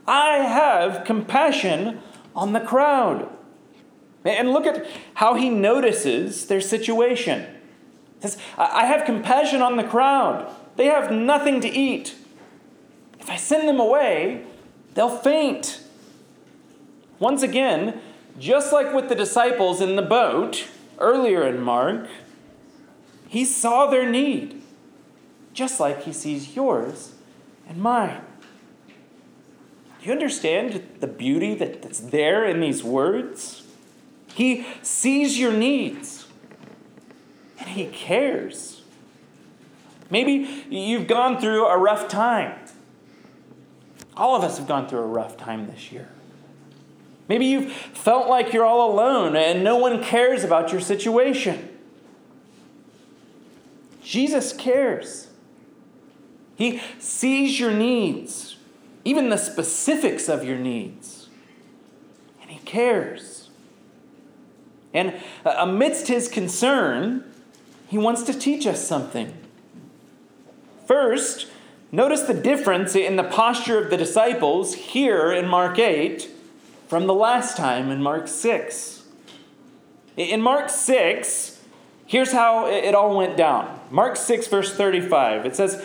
I 0.07 0.37
have 0.37 1.05
compassion 1.05 2.01
on 2.35 2.53
the 2.53 2.61
crowd. 2.61 3.29
And 4.25 4.53
look 4.53 4.67
at 4.67 4.87
how 5.15 5.35
he 5.35 5.49
notices 5.49 6.47
their 6.47 6.61
situation. 6.61 7.56
Says, 8.21 8.39
I 8.57 8.87
have 8.87 9.05
compassion 9.05 9.63
on 9.63 9.77
the 9.77 9.85
crowd. 9.85 10.51
They 10.77 10.87
have 10.87 11.11
nothing 11.13 11.61
to 11.61 11.69
eat. 11.69 12.15
If 13.21 13.31
I 13.31 13.37
send 13.37 13.69
them 13.69 13.81
away, 13.81 14.45
they'll 14.95 15.17
faint. 15.17 15.83
Once 17.19 17.43
again, 17.43 18.01
just 18.39 18.73
like 18.73 18.93
with 18.93 19.09
the 19.09 19.15
disciples 19.15 19.81
in 19.81 19.97
the 19.97 20.03
boat 20.03 20.69
earlier 20.99 21.47
in 21.47 21.61
Mark, 21.61 22.09
he 23.29 23.45
saw 23.45 23.87
their 23.87 24.09
need, 24.09 24.63
just 25.53 25.81
like 25.81 26.05
he 26.05 26.13
sees 26.13 26.55
yours 26.55 27.13
and 27.69 27.79
mine. 27.79 28.21
Do 30.01 30.07
you 30.07 30.13
understand 30.13 30.87
the 31.01 31.07
beauty 31.07 31.55
that's 31.55 32.01
there 32.01 32.45
in 32.45 32.61
these 32.61 32.85
words? 32.85 33.65
He 34.35 34.67
sees 34.83 35.39
your 35.39 35.53
needs 35.53 36.26
he 37.69 37.87
cares. 37.87 38.83
Maybe 40.11 40.65
you've 40.71 41.07
gone 41.07 41.41
through 41.41 41.67
a 41.67 41.77
rough 41.77 42.09
time. 42.09 42.59
All 44.17 44.37
of 44.37 44.43
us 44.43 44.59
have 44.59 44.67
gone 44.67 44.89
through 44.89 45.01
a 45.01 45.07
rough 45.07 45.37
time 45.37 45.67
this 45.67 45.93
year. 45.93 46.09
Maybe 47.29 47.47
you've 47.47 47.73
felt 47.73 48.29
like 48.29 48.53
you're 48.53 48.65
all 48.65 48.93
alone 48.93 49.37
and 49.37 49.65
no 49.65 49.77
one 49.77 50.03
cares 50.03 50.45
about 50.45 50.71
your 50.71 50.81
situation. 50.81 51.69
Jesus 54.03 54.53
cares. 54.53 55.29
He 56.55 56.81
sees 56.99 57.59
your 57.59 57.73
needs, 57.73 58.57
even 59.05 59.29
the 59.29 59.37
specifics 59.37 60.29
of 60.29 60.45
your 60.45 60.57
needs, 60.57 61.29
and 62.41 62.51
He 62.51 62.59
cares. 62.61 63.51
And 64.95 65.15
uh, 65.45 65.57
amidst 65.59 66.07
His 66.07 66.29
concern, 66.29 67.26
He 67.87 67.99
wants 67.99 68.23
to 68.25 68.33
teach 68.33 68.67
us 68.67 68.87
something. 68.87 69.33
First, 70.87 71.49
notice 71.93 72.23
the 72.23 72.35
difference 72.35 72.95
in 72.95 73.17
the 73.17 73.25
posture 73.25 73.83
of 73.83 73.91
the 73.91 73.97
disciples 73.97 74.75
here 74.75 75.33
in 75.33 75.49
Mark 75.49 75.79
8 75.79 76.29
from 76.89 77.07
the 77.07 77.15
last 77.15 77.57
time 77.57 77.91
in 77.91 78.03
Mark 78.03 78.29
6. 78.29 79.03
In 80.17 80.41
Mark 80.41 80.71
6, 80.71 81.57
Here's 82.07 82.31
how 82.31 82.67
it 82.67 82.95
all 82.95 83.17
went 83.17 83.37
down 83.37 83.81
Mark 83.91 84.17
6, 84.17 84.47
verse 84.47 84.75
35. 84.75 85.45
It 85.45 85.57
says, 85.57 85.85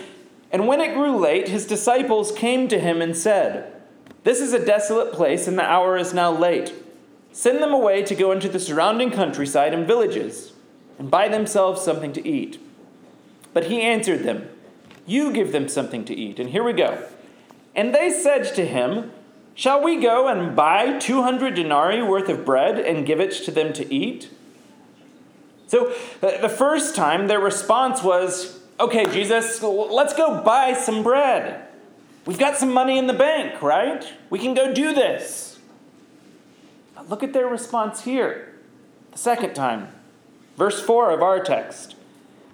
And 0.52 0.68
when 0.68 0.80
it 0.80 0.94
grew 0.94 1.18
late, 1.18 1.48
his 1.48 1.66
disciples 1.66 2.32
came 2.32 2.68
to 2.68 2.80
him 2.80 3.02
and 3.02 3.18
said, 3.18 3.74
This 4.24 4.40
is 4.40 4.54
a 4.54 4.64
desolate 4.64 5.14
place, 5.14 5.48
and 5.48 5.58
the 5.58 5.64
hour 5.64 5.98
is 5.98 6.14
now 6.14 6.32
late. 6.32 6.74
Send 7.32 7.62
them 7.62 7.74
away 7.74 8.04
to 8.04 8.16
go 8.16 8.32
into 8.32 8.50
the 8.50 8.60
surrounding 8.60 9.10
countryside 9.10 9.74
and 9.74 9.88
villages, 9.88 10.51
and 11.02 11.10
buy 11.10 11.28
themselves 11.28 11.82
something 11.82 12.14
to 12.14 12.28
eat. 12.28 12.60
But 13.54 13.66
he 13.66 13.82
answered 13.82 14.22
them, 14.22 14.48
You 15.08 15.34
give 15.34 15.52
them 15.52 15.68
something 15.68 16.06
to 16.06 16.14
eat. 16.14 16.40
And 16.40 16.52
here 16.52 16.64
we 16.64 16.74
go. 16.74 17.04
And 17.76 17.96
they 17.96 18.12
said 18.12 18.44
to 18.54 18.68
him, 18.68 19.12
Shall 19.56 19.84
we 19.84 20.00
go 20.00 20.28
and 20.28 20.56
buy 20.56 21.00
200 21.00 21.56
denarii 21.56 22.04
worth 22.04 22.30
of 22.30 22.46
bread 22.46 22.78
and 22.78 23.04
give 23.04 23.20
it 23.20 23.32
to 23.46 23.50
them 23.50 23.74
to 23.74 23.92
eat? 23.92 24.30
So 25.66 25.92
uh, 26.22 26.40
the 26.40 26.50
first 26.50 26.96
time 26.96 27.28
their 27.28 27.40
response 27.40 28.04
was, 28.04 28.60
okay, 28.80 29.06
Jesus, 29.06 29.64
let's 29.64 30.14
go 30.14 30.44
buy 30.44 30.74
some 30.74 31.02
bread. 31.02 31.66
We've 32.28 32.38
got 32.38 32.58
some 32.58 32.72
money 32.72 33.00
in 33.00 33.08
the 33.08 33.14
bank, 33.14 33.64
right? 33.64 34.06
We 34.30 34.38
can 34.38 34.54
go 34.54 34.72
do 34.72 34.94
this. 34.94 35.58
But 36.94 37.10
look 37.10 37.24
at 37.24 37.34
their 37.34 37.48
response 37.48 38.04
here. 38.04 38.54
The 39.14 39.18
second 39.18 39.56
time, 39.56 39.88
verse 40.58 40.82
4 40.82 41.12
of 41.12 41.22
our 41.22 41.40
text. 41.44 41.96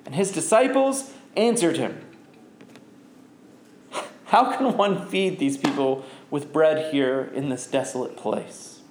And 0.05 0.15
his 0.15 0.31
disciples 0.31 1.11
answered 1.35 1.77
him, 1.77 2.01
How 4.25 4.55
can 4.55 4.77
one 4.77 5.07
feed 5.07 5.39
these 5.39 5.57
people 5.57 6.05
with 6.29 6.53
bread 6.53 6.93
here 6.93 7.31
in 7.33 7.49
this 7.49 7.67
desolate 7.67 8.17
place? 8.17 8.81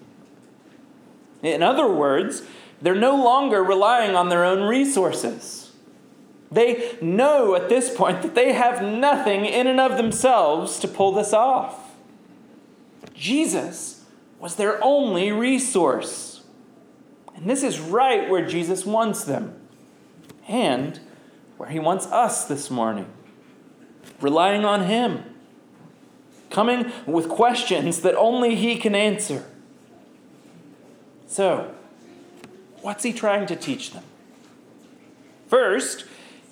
In 1.42 1.62
other 1.62 1.90
words, 1.90 2.42
they're 2.80 2.94
no 2.94 3.16
longer 3.16 3.62
relying 3.62 4.14
on 4.14 4.28
their 4.28 4.44
own 4.44 4.62
resources. 4.62 5.72
They 6.50 6.96
know 7.00 7.54
at 7.54 7.68
this 7.68 7.94
point 7.94 8.22
that 8.22 8.34
they 8.34 8.52
have 8.52 8.82
nothing 8.82 9.44
in 9.44 9.66
and 9.66 9.80
of 9.80 9.96
themselves 9.96 10.78
to 10.80 10.88
pull 10.88 11.12
this 11.12 11.32
off. 11.32 11.96
Jesus 13.14 14.04
was 14.38 14.56
their 14.56 14.82
only 14.82 15.32
resource. 15.32 16.35
And 17.36 17.48
this 17.48 17.62
is 17.62 17.78
right 17.78 18.28
where 18.28 18.46
Jesus 18.46 18.84
wants 18.84 19.24
them, 19.24 19.54
and 20.48 20.98
where 21.56 21.68
he 21.68 21.78
wants 21.78 22.06
us 22.06 22.46
this 22.46 22.70
morning. 22.70 23.06
Relying 24.20 24.64
on 24.64 24.84
him, 24.84 25.22
coming 26.50 26.90
with 27.06 27.28
questions 27.28 28.00
that 28.00 28.16
only 28.16 28.54
he 28.54 28.76
can 28.76 28.94
answer. 28.94 29.44
So, 31.26 31.74
What's 32.86 33.02
he 33.02 33.12
trying 33.12 33.46
to 33.46 33.56
teach 33.56 33.90
them? 33.90 34.04
First, 35.48 36.04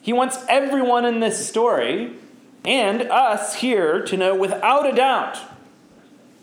he 0.02 0.12
wants 0.12 0.44
everyone 0.48 1.04
in 1.04 1.20
this 1.20 1.48
story 1.48 2.16
and 2.64 3.02
us 3.02 3.54
here 3.54 4.02
to 4.02 4.16
know 4.16 4.34
without 4.34 4.84
a 4.84 4.92
doubt 4.92 5.38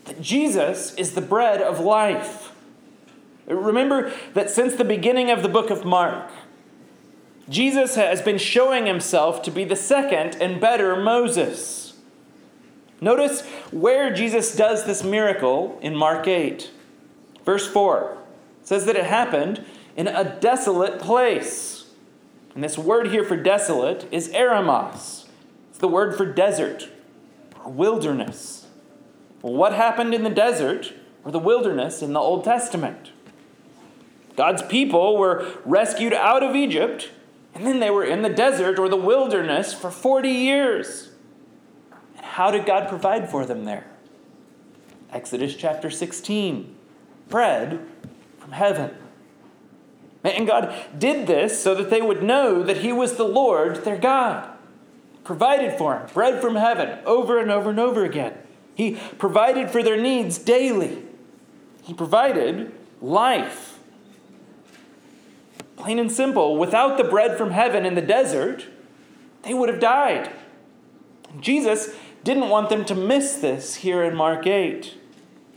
that 0.06 0.22
Jesus 0.22 0.94
is 0.94 1.12
the 1.12 1.20
bread 1.20 1.60
of 1.60 1.78
life. 1.78 2.51
Remember 3.46 4.12
that 4.34 4.50
since 4.50 4.74
the 4.74 4.84
beginning 4.84 5.30
of 5.30 5.42
the 5.42 5.48
book 5.48 5.70
of 5.70 5.84
Mark, 5.84 6.30
Jesus 7.48 7.96
has 7.96 8.22
been 8.22 8.38
showing 8.38 8.86
himself 8.86 9.42
to 9.42 9.50
be 9.50 9.64
the 9.64 9.76
second 9.76 10.36
and 10.40 10.60
better 10.60 10.96
Moses. 10.96 11.94
Notice 13.00 13.42
where 13.72 14.14
Jesus 14.14 14.54
does 14.54 14.84
this 14.84 15.02
miracle 15.02 15.78
in 15.82 15.96
Mark 15.96 16.28
8. 16.28 16.70
Verse 17.44 17.66
4 17.66 18.16
says 18.62 18.84
that 18.86 18.96
it 18.96 19.04
happened 19.04 19.64
in 19.96 20.06
a 20.06 20.38
desolate 20.40 21.00
place. 21.00 21.86
And 22.54 22.62
this 22.62 22.78
word 22.78 23.08
here 23.08 23.24
for 23.24 23.36
desolate 23.36 24.06
is 24.12 24.28
eremos. 24.28 25.26
It's 25.70 25.78
the 25.78 25.88
word 25.88 26.16
for 26.16 26.26
desert 26.26 26.88
or 27.64 27.72
wilderness. 27.72 28.66
Well, 29.40 29.54
what 29.54 29.72
happened 29.72 30.14
in 30.14 30.22
the 30.22 30.30
desert 30.30 30.92
or 31.24 31.32
the 31.32 31.38
wilderness 31.38 32.02
in 32.02 32.12
the 32.12 32.20
Old 32.20 32.44
Testament? 32.44 33.11
God's 34.36 34.62
people 34.62 35.16
were 35.16 35.46
rescued 35.64 36.12
out 36.12 36.42
of 36.42 36.56
Egypt, 36.56 37.10
and 37.54 37.66
then 37.66 37.80
they 37.80 37.90
were 37.90 38.04
in 38.04 38.22
the 38.22 38.30
desert 38.30 38.78
or 38.78 38.88
the 38.88 38.96
wilderness 38.96 39.74
for 39.74 39.90
40 39.90 40.28
years. 40.28 41.10
And 42.16 42.24
how 42.24 42.50
did 42.50 42.66
God 42.66 42.88
provide 42.88 43.30
for 43.30 43.44
them 43.44 43.64
there? 43.64 43.86
Exodus 45.10 45.54
chapter 45.54 45.90
16 45.90 46.76
bread 47.28 47.80
from 48.38 48.52
heaven. 48.52 48.94
And 50.22 50.46
God 50.46 50.74
did 50.96 51.26
this 51.26 51.60
so 51.60 51.74
that 51.74 51.90
they 51.90 52.02
would 52.02 52.22
know 52.22 52.62
that 52.62 52.78
He 52.78 52.92
was 52.92 53.14
the 53.14 53.24
Lord, 53.24 53.84
their 53.84 53.96
God. 53.96 54.48
Provided 55.24 55.78
for 55.78 55.94
them 55.94 56.08
bread 56.14 56.40
from 56.40 56.56
heaven 56.56 56.98
over 57.06 57.38
and 57.38 57.50
over 57.50 57.70
and 57.70 57.80
over 57.80 58.04
again. 58.04 58.34
He 58.74 58.98
provided 59.18 59.70
for 59.70 59.82
their 59.82 60.00
needs 60.00 60.38
daily. 60.38 61.04
He 61.82 61.94
provided 61.94 62.72
life. 63.00 63.71
Plain 65.82 65.98
and 65.98 66.12
simple, 66.12 66.56
without 66.56 66.96
the 66.96 67.02
bread 67.02 67.36
from 67.36 67.50
heaven 67.50 67.84
in 67.84 67.96
the 67.96 68.00
desert, 68.00 68.66
they 69.42 69.52
would 69.52 69.68
have 69.68 69.80
died. 69.80 70.30
Jesus 71.40 71.92
didn't 72.22 72.50
want 72.50 72.68
them 72.68 72.84
to 72.84 72.94
miss 72.94 73.34
this 73.34 73.74
here 73.74 74.04
in 74.04 74.14
Mark 74.14 74.46
8. 74.46 74.94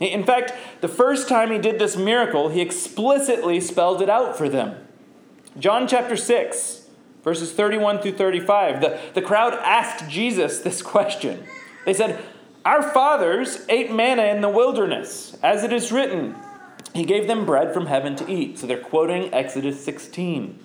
In 0.00 0.24
fact, 0.24 0.52
the 0.80 0.88
first 0.88 1.28
time 1.28 1.52
he 1.52 1.58
did 1.58 1.78
this 1.78 1.96
miracle, 1.96 2.48
he 2.48 2.60
explicitly 2.60 3.60
spelled 3.60 4.02
it 4.02 4.10
out 4.10 4.36
for 4.36 4.48
them. 4.48 4.84
John 5.60 5.86
chapter 5.86 6.16
6, 6.16 6.88
verses 7.22 7.52
31 7.52 8.00
through 8.00 8.14
35. 8.14 8.80
The, 8.80 9.00
the 9.14 9.22
crowd 9.22 9.54
asked 9.54 10.10
Jesus 10.10 10.58
this 10.58 10.82
question. 10.82 11.44
They 11.84 11.94
said, 11.94 12.20
Our 12.64 12.82
fathers 12.82 13.64
ate 13.68 13.92
manna 13.92 14.24
in 14.24 14.40
the 14.40 14.48
wilderness, 14.48 15.38
as 15.40 15.62
it 15.62 15.72
is 15.72 15.92
written, 15.92 16.34
He 16.96 17.04
gave 17.04 17.26
them 17.26 17.44
bread 17.44 17.74
from 17.74 17.86
heaven 17.86 18.16
to 18.16 18.30
eat. 18.30 18.58
So 18.58 18.66
they're 18.66 18.78
quoting 18.78 19.32
Exodus 19.32 19.84
16. 19.84 20.58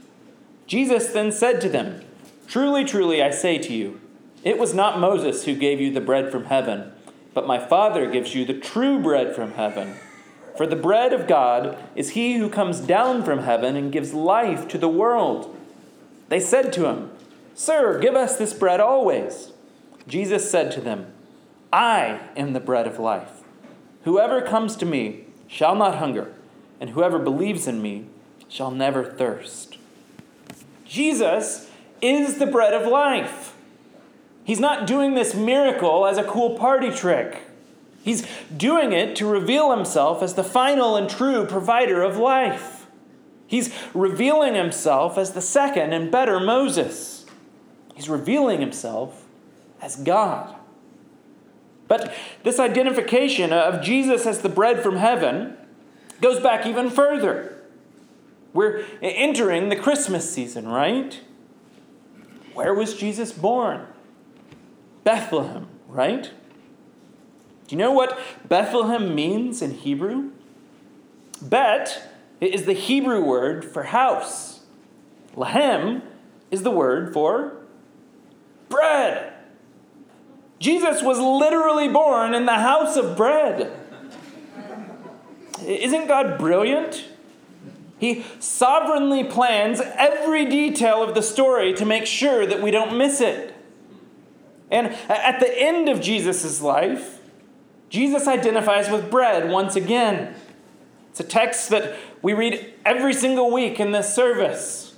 Jesus 0.66 1.08
then 1.08 1.30
said 1.32 1.60
to 1.60 1.70
them, 1.70 2.02
Truly, 2.48 2.86
truly, 2.86 3.22
I 3.22 3.32
say 3.32 3.58
to 3.58 3.74
you, 3.74 4.00
it 4.42 4.58
was 4.58 4.74
not 4.74 5.00
Moses 5.00 5.44
who 5.44 5.56
gave 5.56 5.82
you 5.82 5.92
the 5.92 6.00
bread 6.00 6.32
from 6.32 6.46
heaven, 6.46 6.94
but 7.34 7.48
my 7.48 7.60
Father 7.60 8.10
gives 8.10 8.34
you 8.34 8.46
the 8.46 8.58
true 8.58 9.00
bread 9.00 9.36
from 9.36 9.52
heaven. 9.52 9.96
For 10.56 10.66
the 10.66 10.76
bread 10.76 11.12
of 11.12 11.28
God 11.28 11.78
is 11.96 12.12
he 12.12 12.36
who 12.38 12.50
comes 12.50 12.80
down 12.80 13.24
from 13.24 13.40
heaven 13.40 13.76
and 13.76 13.92
gives 13.92 14.14
life 14.14 14.70
to 14.70 14.78
the 14.78 14.88
world. 14.88 15.54
They 16.30 16.40
said 16.40 16.72
to 16.74 16.88
him, 16.88 17.12
Sir, 17.54 18.00
give 18.00 18.16
us 18.16 18.38
this 18.38 18.54
bread 18.54 18.80
always. 18.80 19.52
Jesus 20.08 20.50
said 20.50 20.72
to 20.72 20.82
them, 20.82 21.12
I 21.74 22.22
am 22.38 22.54
the 22.54 22.60
bread 22.62 22.88
of 22.88 23.00
life. 23.00 23.42
Whoever 24.04 24.42
comes 24.42 24.78
to 24.78 24.86
me 24.86 25.26
shall 25.52 25.76
not 25.76 25.98
hunger, 25.98 26.34
and 26.80 26.92
whoever 26.92 27.20
believes 27.20 27.68
in 27.68 27.82
me 27.82 28.06
shall 28.48 28.72
never 28.72 29.04
thirst. 29.04 29.78
Jesus 30.86 31.70
is 32.02 32.40
the 32.40 32.46
bread 32.48 32.74
of 32.74 32.88
life. 32.88 33.54
He's 34.46 34.62
not 34.62 34.88
doing 34.88 35.14
this 35.14 35.36
miracle 35.36 36.08
as 36.08 36.18
a 36.18 36.24
cool 36.24 36.58
party 36.58 36.90
trick. 36.90 37.42
He's 38.02 38.26
doing 38.56 38.94
it 38.94 39.16
to 39.18 39.28
reveal 39.28 39.76
himself 39.76 40.24
as 40.24 40.34
the 40.34 40.44
final 40.44 40.96
and 40.96 41.10
true 41.10 41.46
provider 41.46 42.02
of 42.02 42.18
life. 42.18 42.88
He's 43.46 43.74
revealing 43.94 44.56
himself 44.56 45.18
as 45.18 45.34
the 45.34 45.42
second 45.42 45.92
and 45.92 46.10
better 46.10 46.40
Moses. 46.40 47.26
He's 47.94 48.08
revealing 48.08 48.62
himself 48.62 49.26
as 49.82 49.98
God. 49.98 50.56
But 51.92 52.14
this 52.44 52.58
identification 52.58 53.52
of 53.52 53.84
Jesus 53.84 54.26
as 54.26 54.40
the 54.40 54.48
bread 54.48 54.82
from 54.82 54.96
heaven 54.96 55.58
goes 56.22 56.40
back 56.40 56.66
even 56.66 56.90
further. 56.90 57.62
We're 58.54 58.86
entering 59.02 59.68
the 59.68 59.76
Christmas 59.76 60.34
season, 60.34 60.70
right? 60.70 61.20
Where 62.54 62.74
was 62.74 62.94
Jesus 62.94 63.34
born? 63.34 63.88
Bethlehem, 65.04 65.68
right? 65.90 66.32
Do 67.68 67.76
you 67.76 67.78
know 67.78 67.92
what 67.92 68.18
Bethlehem 68.48 69.14
means 69.14 69.62
in 69.62 69.72
Hebrew? 69.72 70.32
Bet 71.42 72.10
is 72.40 72.64
the 72.64 72.72
Hebrew 72.72 73.22
word 73.22 73.66
for 73.66 73.84
house. 73.84 74.62
Lahem 75.36 76.04
is 76.52 76.64
the 76.64 76.72
word 76.72 77.12
for 77.12 77.58
bread. 78.70 79.31
Jesus 80.62 81.02
was 81.02 81.18
literally 81.18 81.88
born 81.88 82.36
in 82.36 82.46
the 82.46 82.60
house 82.60 82.96
of 82.96 83.18
bread. 83.18 83.72
Isn't 85.66 86.08
God 86.08 86.38
brilliant? 86.38 87.06
He 87.98 88.24
sovereignly 88.40 89.24
plans 89.24 89.82
every 89.82 90.46
detail 90.46 91.02
of 91.02 91.16
the 91.16 91.24
story 91.24 91.74
to 91.74 91.84
make 91.84 92.06
sure 92.06 92.46
that 92.46 92.62
we 92.62 92.70
don't 92.70 92.96
miss 92.96 93.22
it. 93.22 93.56
And 94.70 94.88
at 95.10 95.40
the 95.40 95.52
end 95.52 95.90
of 95.90 96.00
Jesus' 96.00 96.62
life, 96.62 97.20
Jesus 97.90 98.28
identifies 98.28 98.88
with 98.88 99.10
bread 99.10 99.50
once 99.50 99.76
again. 99.76 100.36
It's 101.10 101.20
a 101.20 101.24
text 101.24 101.70
that 101.72 101.98
we 102.22 102.34
read 102.34 102.72
every 102.86 103.14
single 103.14 103.52
week 103.52 103.80
in 103.80 103.94
this 103.94 104.14
service. 104.14 104.94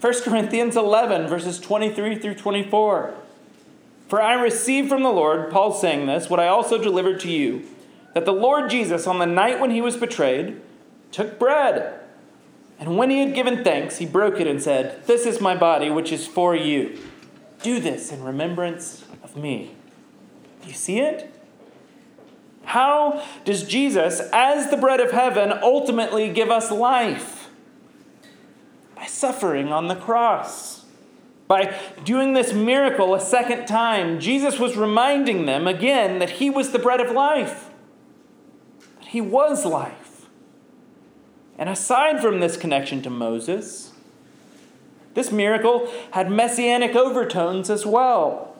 1 0.00 0.22
Corinthians 0.22 0.76
11, 0.76 1.28
verses 1.28 1.60
23 1.60 2.18
through 2.18 2.36
24. 2.36 3.14
For 4.08 4.22
I 4.22 4.34
received 4.34 4.88
from 4.88 5.02
the 5.02 5.10
Lord, 5.10 5.50
Paul's 5.50 5.80
saying 5.80 6.06
this, 6.06 6.30
what 6.30 6.40
I 6.40 6.48
also 6.48 6.82
delivered 6.82 7.20
to 7.20 7.30
you, 7.30 7.64
that 8.14 8.24
the 8.24 8.32
Lord 8.32 8.70
Jesus, 8.70 9.06
on 9.06 9.18
the 9.18 9.26
night 9.26 9.60
when 9.60 9.70
he 9.70 9.82
was 9.82 9.96
betrayed, 9.96 10.60
took 11.12 11.38
bread. 11.38 12.00
And 12.80 12.96
when 12.96 13.10
he 13.10 13.20
had 13.20 13.34
given 13.34 13.62
thanks, 13.62 13.98
he 13.98 14.06
broke 14.06 14.40
it 14.40 14.46
and 14.46 14.62
said, 14.62 15.06
This 15.06 15.26
is 15.26 15.40
my 15.40 15.54
body, 15.54 15.90
which 15.90 16.10
is 16.10 16.26
for 16.26 16.56
you. 16.56 16.98
Do 17.62 17.80
this 17.80 18.10
in 18.10 18.22
remembrance 18.22 19.04
of 19.22 19.36
me. 19.36 19.74
Do 20.62 20.68
you 20.68 20.74
see 20.74 21.00
it? 21.00 21.34
How 22.64 23.24
does 23.44 23.64
Jesus, 23.64 24.20
as 24.32 24.70
the 24.70 24.76
bread 24.76 25.00
of 25.00 25.10
heaven, 25.10 25.52
ultimately 25.62 26.30
give 26.32 26.50
us 26.50 26.70
life? 26.70 27.50
By 28.94 29.06
suffering 29.06 29.72
on 29.72 29.88
the 29.88 29.96
cross. 29.96 30.84
By 31.48 31.74
doing 32.04 32.34
this 32.34 32.52
miracle 32.52 33.14
a 33.14 33.20
second 33.20 33.66
time, 33.66 34.20
Jesus 34.20 34.58
was 34.58 34.76
reminding 34.76 35.46
them 35.46 35.66
again 35.66 36.18
that 36.18 36.30
he 36.30 36.50
was 36.50 36.70
the 36.70 36.78
bread 36.78 37.00
of 37.00 37.10
life, 37.10 37.70
that 39.00 39.08
he 39.08 39.22
was 39.22 39.64
life. 39.64 40.28
And 41.56 41.70
aside 41.70 42.20
from 42.20 42.40
this 42.40 42.58
connection 42.58 43.00
to 43.02 43.10
Moses, 43.10 43.92
this 45.14 45.32
miracle 45.32 45.90
had 46.12 46.30
messianic 46.30 46.94
overtones 46.94 47.70
as 47.70 47.86
well. 47.86 48.54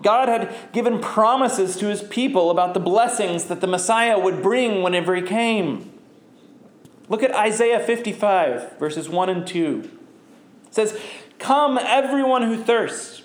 God 0.00 0.28
had 0.28 0.54
given 0.72 1.00
promises 1.00 1.76
to 1.78 1.88
his 1.88 2.02
people 2.04 2.52
about 2.52 2.72
the 2.72 2.80
blessings 2.80 3.46
that 3.46 3.60
the 3.60 3.66
Messiah 3.66 4.18
would 4.18 4.42
bring 4.42 4.82
whenever 4.82 5.16
he 5.16 5.22
came. 5.22 5.92
Look 7.08 7.24
at 7.24 7.34
Isaiah 7.34 7.80
55, 7.80 8.78
verses 8.78 9.08
1 9.08 9.28
and 9.28 9.46
2. 9.46 9.90
It 10.68 10.74
says, 10.74 11.00
Come, 11.38 11.78
everyone 11.78 12.42
who 12.42 12.62
thirsts, 12.62 13.22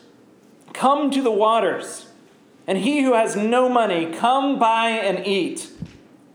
come 0.73 1.11
to 1.11 1.21
the 1.21 1.31
waters. 1.31 2.07
And 2.65 2.77
he 2.77 3.03
who 3.03 3.13
has 3.13 3.35
no 3.35 3.67
money, 3.67 4.13
come 4.13 4.57
buy 4.57 4.89
and 4.89 5.25
eat. 5.27 5.69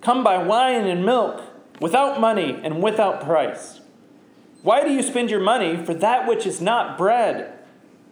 Come 0.01 0.23
buy 0.23 0.43
wine 0.43 0.87
and 0.87 1.05
milk, 1.05 1.43
without 1.81 2.21
money 2.21 2.59
and 2.63 2.83
without 2.83 3.23
price. 3.23 3.81
Why 4.63 4.85
do 4.85 4.93
you 4.93 5.03
spend 5.03 5.31
your 5.31 5.41
money 5.41 5.83
for 5.83 5.95
that 5.95 6.29
which 6.29 6.47
is 6.47 6.61
not 6.61 6.99
bread, 6.99 7.59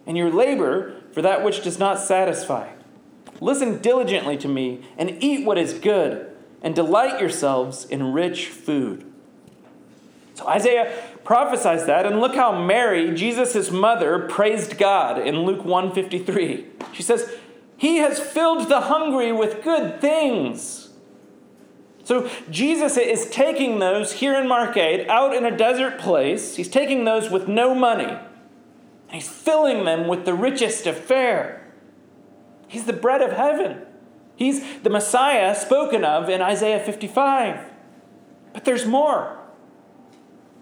and 0.07 0.17
your 0.17 0.31
labor 0.31 0.95
for 1.11 1.21
that 1.21 1.43
which 1.43 1.63
does 1.63 1.77
not 1.77 1.99
satisfy. 1.99 2.69
Listen 3.41 3.79
diligently 3.79 4.37
to 4.37 4.47
me 4.47 4.81
and 4.97 5.21
eat 5.21 5.45
what 5.45 5.57
is 5.57 5.73
good, 5.73 6.31
and 6.61 6.73
delight 6.73 7.19
yourselves 7.19 7.85
in 7.85 8.13
rich 8.13 8.47
food. 8.47 9.05
So 10.33 10.47
Isaiah 10.47 11.03
prophesies 11.27 11.85
that, 11.85 12.05
and 12.05 12.21
look 12.21 12.35
how 12.35 12.57
Mary, 12.57 13.13
Jesus' 13.13 13.69
mother, 13.69 14.17
praised 14.29 14.77
God 14.77 15.19
in 15.19 15.41
Luke 15.41 15.65
153. 15.65 16.65
She 16.93 17.03
says, 17.03 17.35
He 17.75 17.97
has 17.97 18.17
filled 18.17 18.69
the 18.69 18.79
hungry 18.79 19.33
with 19.33 19.61
good 19.61 19.99
things. 19.99 20.87
So 22.05 22.29
Jesus 22.49 22.95
is 22.95 23.29
taking 23.29 23.79
those 23.79 24.13
here 24.13 24.39
in 24.39 24.47
Mark 24.47 24.77
8 24.77 25.09
out 25.09 25.35
in 25.35 25.43
a 25.43 25.55
desert 25.55 25.99
place. 25.99 26.55
He's 26.55 26.69
taking 26.69 27.03
those 27.03 27.29
with 27.29 27.49
no 27.49 27.75
money. 27.75 28.05
and 28.05 28.21
He's 29.11 29.27
filling 29.27 29.83
them 29.83 30.07
with 30.07 30.23
the 30.23 30.33
richest 30.33 30.87
of 30.87 30.97
fare. 30.97 31.69
He's 32.69 32.85
the 32.85 32.93
bread 32.93 33.21
of 33.21 33.33
heaven. 33.33 33.81
He's 34.37 34.79
the 34.79 34.89
Messiah 34.89 35.53
spoken 35.55 36.05
of 36.05 36.29
in 36.29 36.41
Isaiah 36.41 36.79
55. 36.79 37.69
But 38.53 38.63
there's 38.63 38.85
more. 38.85 39.36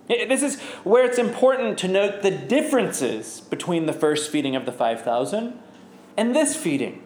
This 0.08 0.44
is 0.44 0.60
where 0.84 1.04
it's 1.04 1.18
important 1.18 1.80
to 1.80 1.88
note 1.88 2.22
the 2.22 2.32
differences 2.32 3.42
between 3.42 3.88
the 3.88 3.94
first 3.94 4.30
feeding 4.30 4.56
of 4.56 4.66
the 4.66 4.72
5,000 4.72 5.60
and 6.16 6.36
this 6.36 6.56
feeding. 6.56 7.02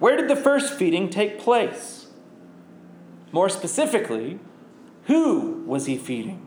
Where 0.00 0.16
did 0.16 0.28
the 0.28 0.36
first 0.36 0.74
feeding 0.74 1.08
take 1.08 1.38
place? 1.38 2.06
More 3.30 3.48
specifically, 3.48 4.38
who 5.04 5.62
was 5.66 5.86
he 5.86 5.96
feeding? 5.96 6.44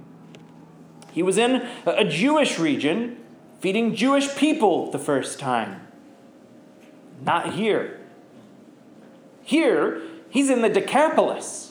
He 1.11 1.23
was 1.23 1.37
in 1.37 1.67
a 1.85 2.05
Jewish 2.05 2.59
region 2.59 3.17
feeding 3.59 3.95
Jewish 3.95 4.35
people 4.35 4.91
the 4.91 4.99
first 4.99 5.39
time. 5.39 5.87
Not 7.23 7.53
here. 7.53 7.99
Here, 9.43 10.01
he's 10.29 10.49
in 10.49 10.61
the 10.61 10.69
Decapolis. 10.69 11.70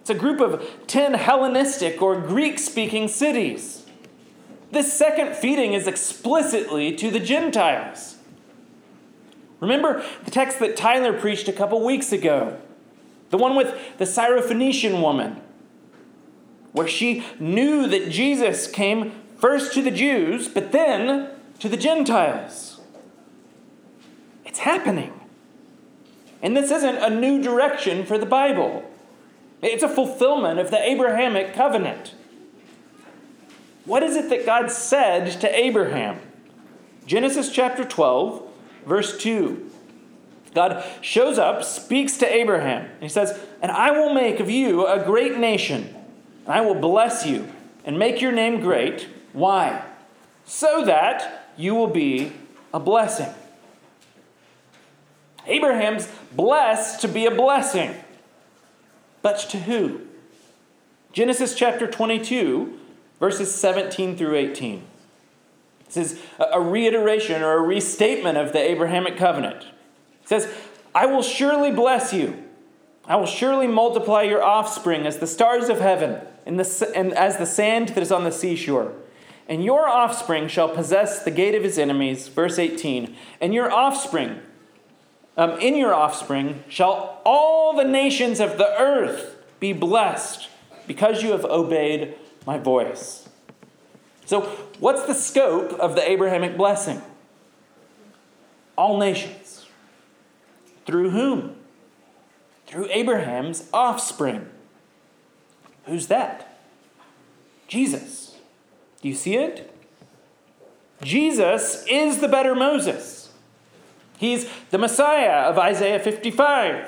It's 0.00 0.10
a 0.10 0.14
group 0.14 0.40
of 0.40 0.68
10 0.86 1.14
Hellenistic 1.14 2.00
or 2.00 2.20
Greek 2.20 2.58
speaking 2.58 3.08
cities. 3.08 3.84
This 4.70 4.92
second 4.92 5.34
feeding 5.34 5.72
is 5.72 5.86
explicitly 5.86 6.94
to 6.96 7.10
the 7.10 7.20
Gentiles. 7.20 8.16
Remember 9.60 10.02
the 10.24 10.30
text 10.30 10.58
that 10.60 10.76
Tyler 10.76 11.12
preached 11.12 11.48
a 11.48 11.52
couple 11.52 11.84
weeks 11.84 12.12
ago? 12.12 12.58
The 13.30 13.38
one 13.38 13.56
with 13.56 13.76
the 13.98 14.04
Syrophoenician 14.04 15.02
woman, 15.02 15.40
where 16.72 16.88
she 16.88 17.24
knew 17.38 17.86
that 17.86 18.10
Jesus 18.10 18.66
came 18.66 19.12
first 19.36 19.72
to 19.74 19.82
the 19.82 19.90
Jews, 19.90 20.48
but 20.48 20.72
then 20.72 21.30
to 21.58 21.68
the 21.68 21.76
Gentiles. 21.76 22.80
It's 24.44 24.60
happening. 24.60 25.12
And 26.42 26.56
this 26.56 26.70
isn't 26.70 26.96
a 26.96 27.10
new 27.10 27.42
direction 27.42 28.04
for 28.04 28.18
the 28.18 28.26
Bible, 28.26 28.89
it's 29.62 29.82
a 29.82 29.88
fulfillment 29.88 30.58
of 30.58 30.70
the 30.70 30.78
Abrahamic 30.78 31.54
covenant. 31.54 32.14
What 33.84 34.02
is 34.02 34.16
it 34.16 34.30
that 34.30 34.46
God 34.46 34.70
said 34.70 35.40
to 35.40 35.54
Abraham? 35.54 36.20
Genesis 37.06 37.50
chapter 37.50 37.84
12, 37.84 38.42
verse 38.86 39.18
2. 39.18 39.70
God 40.54 40.84
shows 41.00 41.38
up, 41.38 41.64
speaks 41.64 42.16
to 42.18 42.32
Abraham, 42.32 42.84
and 42.84 43.02
he 43.02 43.08
says, 43.08 43.38
And 43.62 43.70
I 43.70 43.90
will 43.92 44.14
make 44.14 44.40
of 44.40 44.50
you 44.50 44.86
a 44.86 45.04
great 45.04 45.38
nation, 45.38 45.94
and 46.44 46.54
I 46.54 46.60
will 46.60 46.74
bless 46.74 47.26
you 47.26 47.48
and 47.84 47.98
make 47.98 48.20
your 48.20 48.32
name 48.32 48.60
great. 48.60 49.08
Why? 49.32 49.84
So 50.44 50.84
that 50.84 51.52
you 51.56 51.74
will 51.74 51.86
be 51.86 52.32
a 52.74 52.80
blessing. 52.80 53.32
Abraham's 55.46 56.08
blessed 56.32 57.00
to 57.00 57.08
be 57.08 57.26
a 57.26 57.34
blessing. 57.34 57.94
But 59.22 59.38
to 59.50 59.58
who? 59.58 60.02
Genesis 61.12 61.54
chapter 61.54 61.86
22, 61.86 62.78
verses 63.18 63.54
17 63.54 64.16
through 64.16 64.36
18. 64.36 64.84
This 65.86 66.12
is 66.12 66.22
a 66.38 66.60
reiteration 66.60 67.42
or 67.42 67.58
a 67.58 67.62
restatement 67.62 68.38
of 68.38 68.52
the 68.52 68.60
Abrahamic 68.60 69.16
covenant. 69.16 69.64
It 70.22 70.28
says, 70.28 70.52
I 70.94 71.06
will 71.06 71.22
surely 71.22 71.72
bless 71.72 72.12
you. 72.12 72.44
I 73.06 73.16
will 73.16 73.26
surely 73.26 73.66
multiply 73.66 74.22
your 74.22 74.42
offspring 74.42 75.06
as 75.06 75.18
the 75.18 75.26
stars 75.26 75.68
of 75.68 75.80
heaven 75.80 76.20
and, 76.46 76.60
the, 76.60 76.92
and 76.94 77.12
as 77.14 77.38
the 77.38 77.46
sand 77.46 77.90
that 77.90 78.02
is 78.02 78.12
on 78.12 78.24
the 78.24 78.30
seashore. 78.30 78.92
And 79.48 79.64
your 79.64 79.88
offspring 79.88 80.46
shall 80.46 80.68
possess 80.68 81.24
the 81.24 81.32
gate 81.32 81.56
of 81.56 81.64
his 81.64 81.76
enemies. 81.76 82.28
Verse 82.28 82.56
18. 82.56 83.16
And 83.40 83.52
your 83.52 83.72
offspring, 83.72 84.40
um, 85.40 85.58
in 85.58 85.74
your 85.74 85.94
offspring, 85.94 86.62
shall 86.68 87.22
all 87.24 87.74
the 87.74 87.84
nations 87.84 88.40
of 88.40 88.58
the 88.58 88.78
earth 88.78 89.36
be 89.58 89.72
blessed 89.72 90.50
because 90.86 91.22
you 91.22 91.30
have 91.30 91.46
obeyed 91.46 92.14
my 92.46 92.58
voice. 92.58 93.26
So, 94.26 94.42
what's 94.80 95.06
the 95.06 95.14
scope 95.14 95.72
of 95.80 95.94
the 95.94 96.08
Abrahamic 96.08 96.58
blessing? 96.58 97.00
All 98.76 98.98
nations. 98.98 99.66
Through 100.84 101.08
whom? 101.08 101.56
Through 102.66 102.88
Abraham's 102.90 103.66
offspring. 103.72 104.46
Who's 105.86 106.08
that? 106.08 106.58
Jesus. 107.66 108.36
Do 109.00 109.08
you 109.08 109.14
see 109.14 109.36
it? 109.36 109.74
Jesus 111.02 111.86
is 111.88 112.18
the 112.18 112.28
better 112.28 112.54
Moses. 112.54 113.19
He's 114.20 114.46
the 114.68 114.76
Messiah 114.76 115.48
of 115.48 115.58
Isaiah 115.58 115.98
55. 115.98 116.86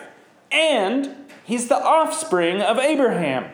And 0.53 1.17
he's 1.45 1.69
the 1.69 1.83
offspring 1.83 2.61
of 2.61 2.79
Abraham. 2.79 3.51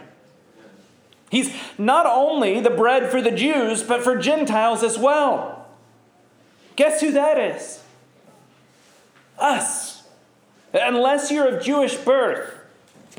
He's 1.31 1.55
not 1.79 2.05
only 2.05 2.59
the 2.59 2.71
bread 2.71 3.09
for 3.09 3.23
the 3.23 3.31
Jews, 3.31 3.85
but 3.85 4.03
for 4.03 4.17
Gentiles 4.17 4.83
as 4.83 4.99
well. 4.99 5.69
Guess 6.75 7.03
who 7.03 7.12
that 7.12 7.38
is? 7.38 7.81
Us. 9.38 10.03
Unless 10.75 11.31
you're 11.31 11.47
of 11.47 11.62
Jewish 11.62 11.95
birth, 11.95 12.53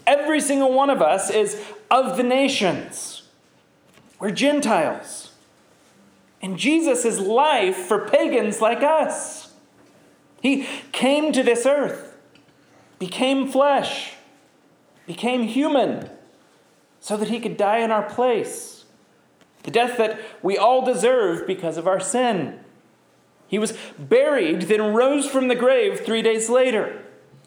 every 0.06 0.42
single 0.42 0.74
one 0.74 0.90
of 0.90 1.02
us 1.02 1.30
is 1.30 1.64
of 1.90 2.18
the 2.18 2.24
nations. 2.24 3.22
We're 4.20 4.32
Gentiles. 4.32 5.32
And 6.42 6.58
Jesus 6.58 7.06
is 7.06 7.18
life 7.18 7.78
for 7.78 8.10
pagans 8.10 8.60
like 8.60 8.84
us. 8.84 9.39
He 10.42 10.68
came 10.92 11.32
to 11.34 11.44
this 11.44 11.66
earth, 11.66 12.18
became 12.98 13.48
flesh, 13.48 14.14
became 15.06 15.44
human 15.44 16.10
so 17.00 17.18
that 17.18 17.30
he 17.30 17.40
could 17.40 17.58
die 17.58 17.80
in 17.80 17.92
our 17.92 18.04
place. 18.04 18.86
The 19.64 19.72
death 19.72 19.98
that 19.98 20.20
we 20.42 20.58
all 20.58 20.86
deserve 20.86 21.46
because 21.46 21.78
of 21.78 21.88
our 21.88 22.00
sin. 22.00 22.60
He 23.48 23.60
was 23.60 23.78
buried, 23.98 24.64
then 24.64 24.94
rose 24.94 25.28
from 25.28 25.48
the 25.48 25.56
grave 25.56 26.02
three 26.02 26.22
days 26.22 26.50
later, 26.50 27.04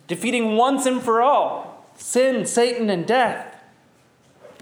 defeating 0.08 0.56
once 0.56 0.84
and 0.84 1.00
for 1.00 1.22
all 1.22 1.86
sin, 1.94 2.44
Satan, 2.46 2.90
and 2.90 3.06
death. 3.06 3.56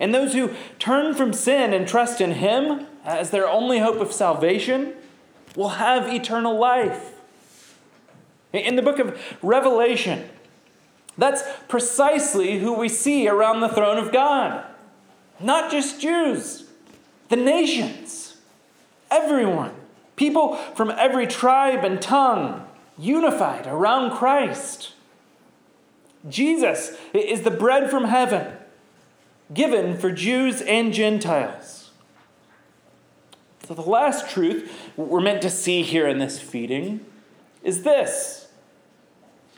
And 0.00 0.14
those 0.14 0.32
who 0.32 0.54
turn 0.78 1.14
from 1.14 1.32
sin 1.32 1.72
and 1.72 1.86
trust 1.86 2.20
in 2.20 2.32
him 2.32 2.86
as 3.04 3.30
their 3.30 3.48
only 3.48 3.78
hope 3.78 4.00
of 4.00 4.12
salvation 4.12 4.94
will 5.56 5.70
have 5.70 6.12
eternal 6.12 6.58
life. 6.58 7.09
In 8.52 8.76
the 8.76 8.82
book 8.82 8.98
of 8.98 9.20
Revelation, 9.42 10.28
that's 11.16 11.42
precisely 11.68 12.58
who 12.58 12.72
we 12.72 12.88
see 12.88 13.28
around 13.28 13.60
the 13.60 13.68
throne 13.68 13.98
of 13.98 14.12
God. 14.12 14.64
Not 15.38 15.70
just 15.70 16.00
Jews, 16.00 16.64
the 17.28 17.36
nations, 17.36 18.36
everyone, 19.10 19.72
people 20.16 20.56
from 20.74 20.90
every 20.90 21.26
tribe 21.26 21.84
and 21.84 22.00
tongue, 22.00 22.66
unified 22.98 23.66
around 23.66 24.16
Christ. 24.16 24.92
Jesus 26.28 26.96
is 27.14 27.42
the 27.42 27.50
bread 27.50 27.90
from 27.90 28.04
heaven, 28.04 28.52
given 29.54 29.96
for 29.96 30.10
Jews 30.10 30.60
and 30.60 30.92
Gentiles. 30.92 31.90
So, 33.66 33.74
the 33.74 33.82
last 33.82 34.28
truth 34.28 34.90
we're 34.96 35.20
meant 35.20 35.42
to 35.42 35.50
see 35.50 35.82
here 35.82 36.08
in 36.08 36.18
this 36.18 36.40
feeding 36.40 37.06
is 37.62 37.82
this 37.82 38.48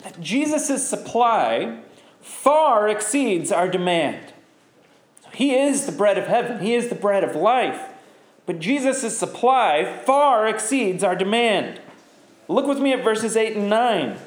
that 0.03 0.21
Jesus' 0.21 0.89
supply 0.89 1.79
far 2.21 2.89
exceeds 2.89 3.53
our 3.53 3.69
demand. 3.69 4.33
He 5.33 5.55
is 5.55 5.87
the 5.87 5.93
bread 5.93 6.19
of 6.19 6.27
heaven, 6.27 6.61
He 6.61 6.75
is 6.75 6.89
the 6.89 6.95
bread 6.95 7.25
of 7.25 7.37
life. 7.37 7.89
But 8.45 8.59
Jesus' 8.59 9.17
supply 9.17 10.01
far 10.05 10.49
exceeds 10.49 11.05
our 11.05 11.15
demand. 11.15 11.81
Look 12.49 12.67
with 12.67 12.81
me 12.81 12.93
at 12.93 13.05
verses 13.05 13.37
8 13.37 13.57
and 13.57 13.71
9. 13.71 14.09
It 14.11 14.19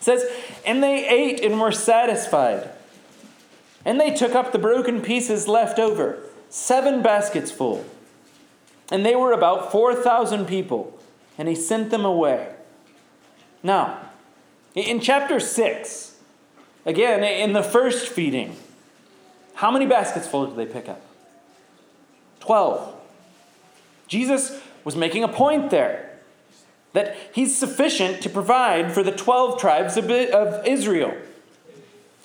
says, 0.00 0.24
And 0.66 0.82
they 0.82 1.08
ate 1.08 1.40
and 1.40 1.58
were 1.58 1.72
satisfied. 1.72 2.68
And 3.84 3.98
they 3.98 4.14
took 4.14 4.34
up 4.34 4.52
the 4.52 4.58
broken 4.58 5.00
pieces 5.00 5.48
left 5.48 5.78
over, 5.78 6.18
seven 6.50 7.02
baskets 7.02 7.50
full. 7.50 7.86
And 8.90 9.06
they 9.06 9.16
were 9.16 9.32
about 9.32 9.72
4,000 9.72 10.46
people, 10.46 10.98
and 11.38 11.48
he 11.48 11.54
sent 11.54 11.90
them 11.90 12.04
away. 12.04 12.54
Now, 13.62 14.00
in 14.74 15.00
chapter 15.00 15.40
6, 15.40 16.16
again, 16.86 17.22
in 17.24 17.52
the 17.52 17.62
first 17.62 18.08
feeding, 18.08 18.56
how 19.54 19.70
many 19.70 19.86
baskets 19.86 20.26
full 20.26 20.46
did 20.46 20.56
they 20.56 20.72
pick 20.72 20.88
up? 20.88 21.02
Twelve. 22.40 22.94
Jesus 24.08 24.60
was 24.82 24.96
making 24.96 25.22
a 25.22 25.28
point 25.28 25.70
there 25.70 26.18
that 26.94 27.16
he's 27.32 27.56
sufficient 27.56 28.22
to 28.22 28.28
provide 28.28 28.92
for 28.92 29.02
the 29.02 29.12
12 29.12 29.60
tribes 29.60 29.96
of 29.96 30.10
Israel. 30.66 31.14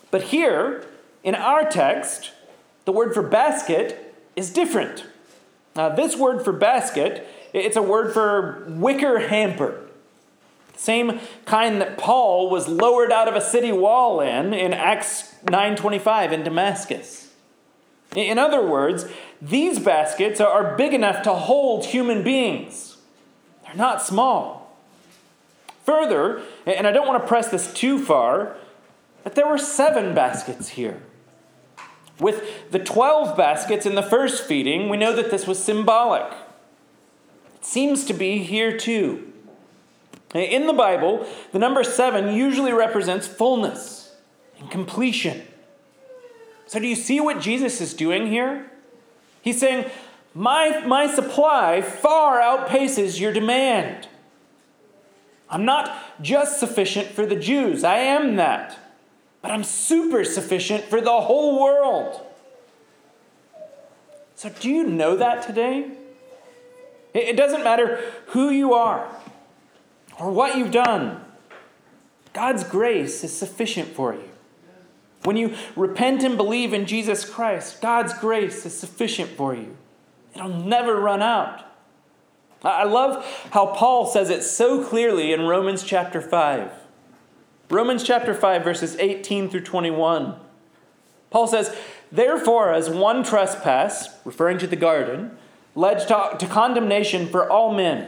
But 0.09 0.23
here, 0.23 0.85
in 1.23 1.35
our 1.35 1.69
text, 1.69 2.31
the 2.85 2.91
word 2.91 3.13
for 3.13 3.21
basket 3.21 4.15
is 4.35 4.49
different. 4.49 5.05
Now, 5.75 5.89
this 5.89 6.15
word 6.15 6.43
for 6.43 6.53
basket, 6.53 7.27
it's 7.53 7.75
a 7.75 7.81
word 7.81 8.13
for 8.13 8.65
wicker 8.67 9.19
hamper. 9.19 9.84
Same 10.75 11.19
kind 11.45 11.81
that 11.81 11.97
Paul 11.97 12.49
was 12.49 12.67
lowered 12.67 13.11
out 13.11 13.27
of 13.27 13.35
a 13.35 13.41
city 13.41 13.71
wall 13.71 14.19
in 14.19 14.53
in 14.53 14.73
Acts 14.73 15.35
9:25 15.45 16.31
in 16.31 16.43
Damascus. 16.43 17.29
In 18.15 18.37
other 18.37 18.61
words, 18.61 19.05
these 19.41 19.79
baskets 19.79 20.39
are 20.39 20.75
big 20.75 20.93
enough 20.93 21.21
to 21.23 21.33
hold 21.33 21.85
human 21.85 22.23
beings. 22.23 22.97
They're 23.63 23.75
not 23.75 24.01
small. 24.01 24.77
Further, 25.83 26.41
and 26.65 26.87
I 26.87 26.91
don't 26.91 27.07
want 27.07 27.21
to 27.21 27.27
press 27.27 27.49
this 27.49 27.71
too 27.73 27.99
far, 28.03 28.55
but 29.23 29.35
there 29.35 29.47
were 29.47 29.57
seven 29.57 30.15
baskets 30.15 30.69
here. 30.69 31.03
With 32.19 32.71
the 32.71 32.79
12 32.79 33.35
baskets 33.35 33.85
in 33.85 33.95
the 33.95 34.01
first 34.03 34.45
feeding, 34.45 34.87
we 34.87 34.97
know 34.97 35.13
that 35.13 35.31
this 35.31 35.45
was 35.45 35.61
symbolic. 35.61 36.31
It 37.55 37.65
seems 37.65 38.05
to 38.05 38.13
be 38.13 38.39
here 38.39 38.77
too. 38.77 39.33
In 40.33 40.67
the 40.67 40.73
Bible, 40.73 41.25
the 41.51 41.59
number 41.59 41.83
seven 41.83 42.35
usually 42.35 42.73
represents 42.73 43.27
fullness 43.27 44.15
and 44.59 44.69
completion. 44.69 45.43
So, 46.67 46.79
do 46.79 46.87
you 46.87 46.95
see 46.95 47.19
what 47.19 47.39
Jesus 47.39 47.79
is 47.79 47.93
doing 47.93 48.27
here? 48.27 48.69
He's 49.41 49.59
saying, 49.59 49.89
My, 50.33 50.83
my 50.85 51.07
supply 51.07 51.81
far 51.81 52.39
outpaces 52.39 53.19
your 53.19 53.31
demand. 53.31 54.07
I'm 55.49 55.63
not 55.63 56.21
just 56.21 56.59
sufficient 56.59 57.09
for 57.09 57.25
the 57.25 57.35
Jews, 57.35 57.83
I 57.83 57.99
am 57.99 58.35
that. 58.37 58.77
But 59.41 59.51
I'm 59.51 59.63
super 59.63 60.23
sufficient 60.23 60.85
for 60.85 60.99
the 60.99 61.21
whole 61.21 61.61
world. 61.61 62.19
So, 64.33 64.49
do 64.49 64.69
you 64.69 64.85
know 64.85 65.15
that 65.15 65.43
today? 65.43 65.91
It 67.13 67.37
doesn't 67.37 67.63
matter 67.63 68.01
who 68.27 68.49
you 68.49 68.73
are 68.73 69.07
or 70.19 70.31
what 70.31 70.57
you've 70.57 70.71
done, 70.71 71.23
God's 72.33 72.63
grace 72.63 73.23
is 73.23 73.35
sufficient 73.35 73.89
for 73.89 74.13
you. 74.13 74.29
When 75.23 75.37
you 75.37 75.55
repent 75.75 76.23
and 76.23 76.37
believe 76.37 76.73
in 76.73 76.85
Jesus 76.85 77.27
Christ, 77.27 77.81
God's 77.81 78.13
grace 78.19 78.65
is 78.65 78.77
sufficient 78.77 79.31
for 79.31 79.55
you. 79.55 79.75
It'll 80.35 80.49
never 80.49 80.99
run 80.99 81.21
out. 81.21 81.63
I 82.63 82.83
love 82.83 83.25
how 83.51 83.67
Paul 83.67 84.05
says 84.05 84.29
it 84.29 84.43
so 84.43 84.83
clearly 84.83 85.33
in 85.33 85.41
Romans 85.41 85.83
chapter 85.83 86.21
5. 86.21 86.71
Romans 87.69 88.03
chapter 88.03 88.33
5, 88.33 88.63
verses 88.63 88.95
18 88.97 89.49
through 89.49 89.61
21. 89.61 90.35
Paul 91.29 91.47
says, 91.47 91.75
Therefore, 92.11 92.73
as 92.73 92.89
one 92.89 93.23
trespass, 93.23 94.09
referring 94.23 94.57
to 94.59 94.67
the 94.67 94.75
garden, 94.75 95.37
led 95.73 95.99
to, 96.07 96.35
to 96.37 96.47
condemnation 96.47 97.27
for 97.27 97.49
all 97.49 97.73
men, 97.73 98.07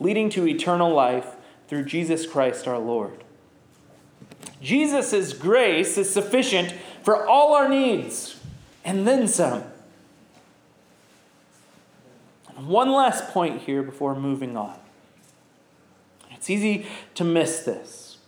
leading 0.00 0.30
to 0.30 0.46
eternal 0.46 0.92
life 0.92 1.36
through 1.68 1.84
Jesus 1.84 2.26
Christ 2.26 2.66
our 2.66 2.78
Lord. 2.78 3.24
Jesus' 4.60 5.32
grace 5.32 5.98
is 5.98 6.12
sufficient 6.12 6.74
for 7.02 7.26
all 7.26 7.54
our 7.54 7.68
needs 7.68 8.40
and 8.84 9.06
then 9.06 9.28
some. 9.28 9.64
one 12.66 12.90
last 12.90 13.28
point 13.28 13.62
here 13.62 13.84
before 13.84 14.16
moving 14.16 14.56
on. 14.56 14.76
It's 16.32 16.50
easy 16.50 16.86
to 17.14 17.22
miss 17.22 17.60
this. 17.60 18.18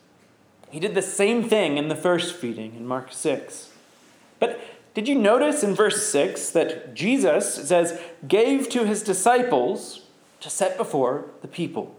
He 0.71 0.79
did 0.79 0.95
the 0.95 1.03
same 1.03 1.49
thing 1.49 1.79
in 1.79 1.89
the 1.89 1.97
first 1.97 2.37
feeding 2.37 2.77
in 2.77 2.87
Mark 2.87 3.13
6. 3.13 3.73
But 4.39 4.61
did 4.95 5.09
you 5.09 5.17
notice 5.17 5.65
in 5.65 5.75
verse 5.75 6.07
6 6.09 6.51
that 6.51 6.95
Jesus 6.95 7.55
says, 7.55 8.01
gave 8.27 8.69
to 8.71 8.87
his 8.87 9.03
disciples 9.03 10.07
to 10.41 10.51
set 10.51 10.77
before 10.77 11.27
the 11.43 11.49
people? 11.49 11.95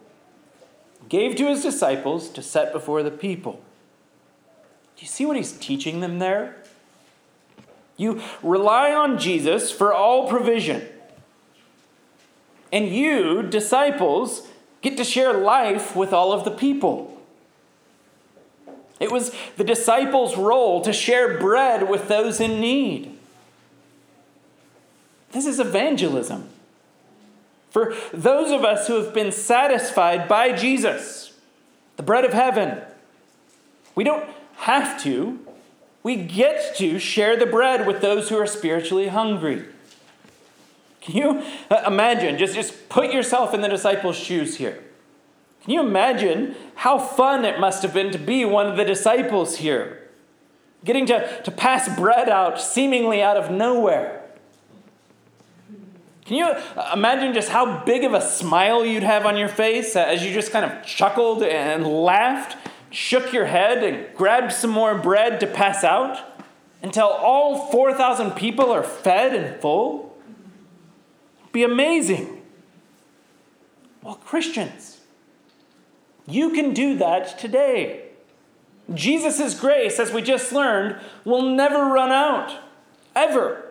Gave 1.10 1.36
to 1.38 1.48
his 1.48 1.64
disciples 1.64 2.30
to 2.30 2.42
set 2.42 2.72
before 2.72 3.04
the 3.04 3.12
people. 3.12 3.62
Do 4.96 5.02
you 5.02 5.08
see 5.08 5.26
what 5.26 5.38
he's 5.38 5.54
teaching 5.54 6.00
them 6.00 6.20
there? 6.20 6.58
You 7.98 8.22
rely 8.42 8.92
on 8.92 9.18
Jesus 9.18 9.72
for 9.72 9.94
all 9.94 10.28
provision. 10.28 10.88
And 12.72 12.88
you, 12.88 13.44
disciples, 13.44 14.48
get 14.82 14.98
to 14.98 15.04
share 15.04 15.34
life 15.34 15.96
with 15.96 16.14
all 16.14 16.32
of 16.32 16.46
the 16.46 16.52
people. 16.52 17.22
It 19.00 19.12
was 19.12 19.36
the 19.58 19.64
disciples' 19.64 20.38
role 20.38 20.82
to 20.82 20.94
share 20.94 21.40
bread 21.40 21.90
with 21.90 22.08
those 22.08 22.40
in 22.40 22.62
need. 22.62 23.18
This 25.32 25.48
is 25.48 25.60
evangelism. 25.60 26.50
For 27.72 27.96
those 28.14 28.52
of 28.52 28.64
us 28.64 28.88
who 28.88 29.02
have 29.02 29.14
been 29.14 29.32
satisfied 29.32 30.28
by 30.28 30.52
Jesus, 30.52 31.40
the 31.96 32.04
bread 32.04 32.26
of 32.26 32.34
heaven, 32.34 32.82
we 33.96 34.04
don't 34.04 34.30
have 34.58 35.02
to, 35.04 35.40
we 36.04 36.18
get 36.18 36.76
to 36.76 37.00
share 37.00 37.38
the 37.38 37.46
bread 37.46 37.88
with 37.88 38.02
those 38.02 38.30
who 38.30 38.38
are 38.38 38.46
spiritually 38.46 39.08
hungry. 39.08 39.66
Can 41.00 41.16
you 41.16 41.44
uh, 41.70 41.84
imagine? 41.88 42.38
Just, 42.38 42.54
just 42.54 42.90
put 42.90 43.12
yourself 43.12 43.54
in 43.54 43.62
the 43.62 43.70
disciples' 43.70 44.18
shoes 44.18 44.58
here. 44.58 44.84
Can 45.64 45.72
you 45.72 45.80
imagine 45.80 46.56
how 46.76 47.00
fun 47.00 47.46
it 47.46 47.60
must 47.60 47.84
have 47.84 47.94
been 47.94 48.12
to 48.12 48.18
be 48.18 48.46
one 48.46 48.68
of 48.68 48.78
the 48.78 48.86
disciples 48.86 49.58
here? 49.58 50.10
Getting 50.84 51.06
to, 51.08 51.42
to 51.44 51.52
pass 51.52 51.96
bread 51.96 52.28
out 52.28 52.60
seemingly 52.60 53.22
out 53.22 53.38
of 53.38 53.50
nowhere. 53.50 54.21
Can 56.26 56.38
you 56.38 56.46
uh, 56.46 56.92
imagine 56.94 57.34
just 57.34 57.50
how 57.50 57.84
big 57.84 58.04
of 58.04 58.14
a 58.14 58.22
smile 58.22 58.86
you'd 58.86 59.04
have 59.04 59.26
on 59.26 59.38
your 59.38 59.48
face 59.48 59.96
as 59.96 60.24
you 60.24 60.34
just 60.34 60.52
kind 60.52 60.66
of 60.66 60.86
chuckled 60.86 61.44
and 61.44 61.86
laughed 61.86 62.58
shook 62.92 63.32
your 63.32 63.46
head 63.46 63.84
and 63.84 64.16
grabbed 64.16 64.52
some 64.52 64.70
more 64.70 64.98
bread 64.98 65.40
to 65.40 65.48
pass 65.48 65.84
out 65.84 66.20
until 66.84 67.08
all 67.08 67.72
4,000 67.72 68.32
people 68.32 68.72
are 68.72 68.84
fed 68.84 69.34
and 69.34 69.60
full? 69.62 70.16
Be 71.52 71.64
amazing. 71.64 72.42
Well, 74.04 74.16
Christians, 74.16 75.02
you 76.28 76.52
can 76.52 76.74
do 76.74 76.98
that 76.98 77.40
today. 77.40 78.10
Jesus' 78.94 79.60
grace, 79.60 80.00
as 80.00 80.12
we 80.12 80.22
just 80.22 80.52
learned, 80.52 81.00
will 81.24 81.44
never 81.44 81.86
run 81.86 82.12
out, 82.12 82.58
ever. 83.16 83.71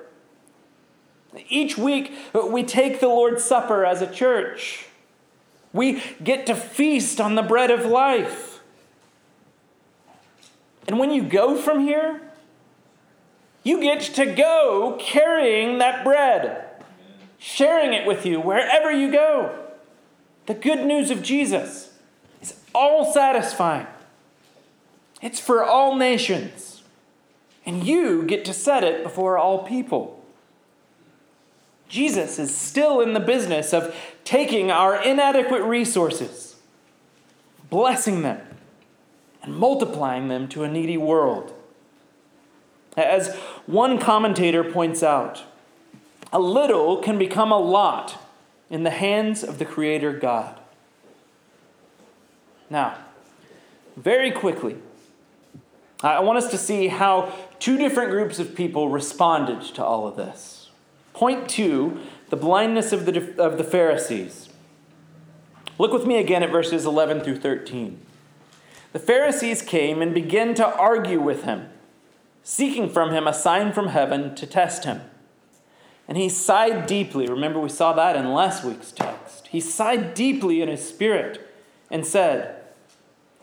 Each 1.48 1.78
week, 1.78 2.12
uh, 2.34 2.46
we 2.46 2.62
take 2.62 3.00
the 3.00 3.08
Lord's 3.08 3.44
Supper 3.44 3.84
as 3.84 4.02
a 4.02 4.12
church. 4.12 4.86
We 5.72 6.02
get 6.22 6.46
to 6.46 6.54
feast 6.54 7.20
on 7.20 7.36
the 7.36 7.42
bread 7.42 7.70
of 7.70 7.84
life. 7.84 8.60
And 10.88 10.98
when 10.98 11.12
you 11.12 11.22
go 11.22 11.56
from 11.56 11.80
here, 11.80 12.20
you 13.62 13.80
get 13.80 14.00
to 14.00 14.26
go 14.26 14.96
carrying 14.98 15.78
that 15.78 16.02
bread, 16.02 16.64
sharing 17.38 17.92
it 17.92 18.06
with 18.06 18.26
you 18.26 18.40
wherever 18.40 18.90
you 18.90 19.12
go. 19.12 19.56
The 20.46 20.54
good 20.54 20.84
news 20.84 21.10
of 21.10 21.22
Jesus 21.22 21.96
is 22.42 22.58
all 22.74 23.12
satisfying, 23.12 23.86
it's 25.22 25.38
for 25.38 25.62
all 25.62 25.94
nations, 25.94 26.82
and 27.64 27.84
you 27.86 28.24
get 28.24 28.44
to 28.46 28.54
set 28.54 28.82
it 28.82 29.04
before 29.04 29.38
all 29.38 29.62
people. 29.62 30.19
Jesus 31.90 32.38
is 32.38 32.56
still 32.56 33.00
in 33.00 33.14
the 33.14 33.20
business 33.20 33.74
of 33.74 33.94
taking 34.24 34.70
our 34.70 35.02
inadequate 35.02 35.62
resources, 35.62 36.54
blessing 37.68 38.22
them, 38.22 38.40
and 39.42 39.56
multiplying 39.56 40.28
them 40.28 40.46
to 40.48 40.62
a 40.62 40.68
needy 40.68 40.96
world. 40.96 41.52
As 42.96 43.34
one 43.66 43.98
commentator 43.98 44.62
points 44.62 45.02
out, 45.02 45.42
a 46.32 46.38
little 46.38 46.98
can 46.98 47.18
become 47.18 47.50
a 47.50 47.58
lot 47.58 48.22
in 48.70 48.84
the 48.84 48.90
hands 48.90 49.42
of 49.42 49.58
the 49.58 49.64
Creator 49.64 50.12
God. 50.12 50.60
Now, 52.70 52.98
very 53.96 54.30
quickly, 54.30 54.76
I 56.02 56.20
want 56.20 56.38
us 56.38 56.52
to 56.52 56.58
see 56.58 56.86
how 56.86 57.32
two 57.58 57.76
different 57.76 58.12
groups 58.12 58.38
of 58.38 58.54
people 58.54 58.88
responded 58.88 59.62
to 59.74 59.84
all 59.84 60.06
of 60.06 60.14
this. 60.14 60.59
Point 61.20 61.50
two 61.50 62.00
the 62.30 62.36
blindness 62.36 62.94
of 62.94 63.04
the, 63.04 63.38
of 63.38 63.58
the 63.58 63.64
Pharisees. 63.64 64.48
Look 65.76 65.92
with 65.92 66.06
me 66.06 66.16
again 66.16 66.42
at 66.42 66.50
verses 66.50 66.86
11 66.86 67.20
through 67.20 67.40
13. 67.40 68.00
The 68.94 68.98
Pharisees 68.98 69.60
came 69.60 70.00
and 70.00 70.14
began 70.14 70.54
to 70.54 70.66
argue 70.66 71.20
with 71.20 71.44
him, 71.44 71.68
seeking 72.42 72.88
from 72.88 73.10
him 73.10 73.26
a 73.26 73.34
sign 73.34 73.74
from 73.74 73.88
heaven 73.88 74.34
to 74.34 74.46
test 74.46 74.84
him. 74.84 75.02
And 76.08 76.16
he 76.16 76.30
sighed 76.30 76.86
deeply. 76.86 77.26
Remember, 77.26 77.60
we 77.60 77.68
saw 77.68 77.92
that 77.92 78.16
in 78.16 78.32
last 78.32 78.64
week's 78.64 78.90
text. 78.90 79.48
He 79.48 79.60
sighed 79.60 80.14
deeply 80.14 80.62
in 80.62 80.70
his 80.70 80.88
spirit 80.88 81.46
and 81.90 82.06
said, 82.06 82.62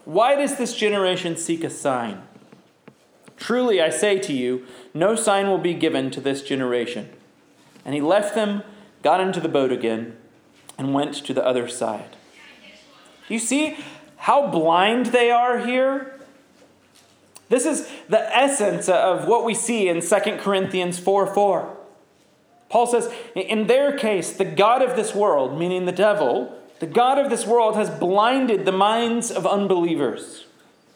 Why 0.04 0.36
does 0.36 0.58
this 0.58 0.76
generation 0.76 1.38
seek 1.38 1.64
a 1.64 1.70
sign? 1.70 2.24
Truly, 3.36 3.80
I 3.80 3.92
say 3.92 4.18
to 4.18 4.34
you, 4.34 4.66
no 4.96 5.14
sign 5.14 5.48
will 5.48 5.60
be 5.60 5.76
given 5.76 6.10
to 6.10 6.20
this 6.20 6.42
generation. 6.42 7.12
And 7.88 7.96
he 7.96 8.02
left 8.02 8.36
them, 8.36 8.62
got 9.02 9.20
into 9.20 9.40
the 9.40 9.50
boat 9.50 9.72
again, 9.72 10.16
and 10.78 10.94
went 10.94 11.16
to 11.16 11.34
the 11.34 11.44
other 11.44 11.68
side. 11.68 12.16
Do 13.28 13.34
you 13.34 13.40
see 13.40 13.78
how 14.18 14.48
blind 14.48 15.08
they 15.08 15.32
are 15.32 15.60
here. 15.60 16.20
This 17.50 17.66
is 17.66 17.90
the 18.10 18.36
essence 18.36 18.90
of 18.90 19.28
what 19.28 19.46
we 19.46 19.54
see 19.54 19.88
in 19.88 20.02
2 20.02 20.16
Corinthians 20.40 21.00
4 21.00 21.34
4. 21.34 21.78
Paul 22.70 22.88
says, 22.88 23.10
in 23.34 23.68
their 23.68 23.98
case, 23.98 24.34
the 24.34 24.44
God 24.44 24.82
of 24.82 24.98
this 24.98 25.16
world, 25.16 25.58
meaning 25.58 25.86
the 25.86 25.94
devil, 25.94 26.54
the 26.80 26.88
God 26.88 27.18
of 27.18 27.30
this 27.30 27.48
world 27.48 27.76
has 27.76 27.90
blinded 27.90 28.66
the 28.66 28.74
minds 28.74 29.32
of 29.32 29.48
unbelievers 29.48 30.46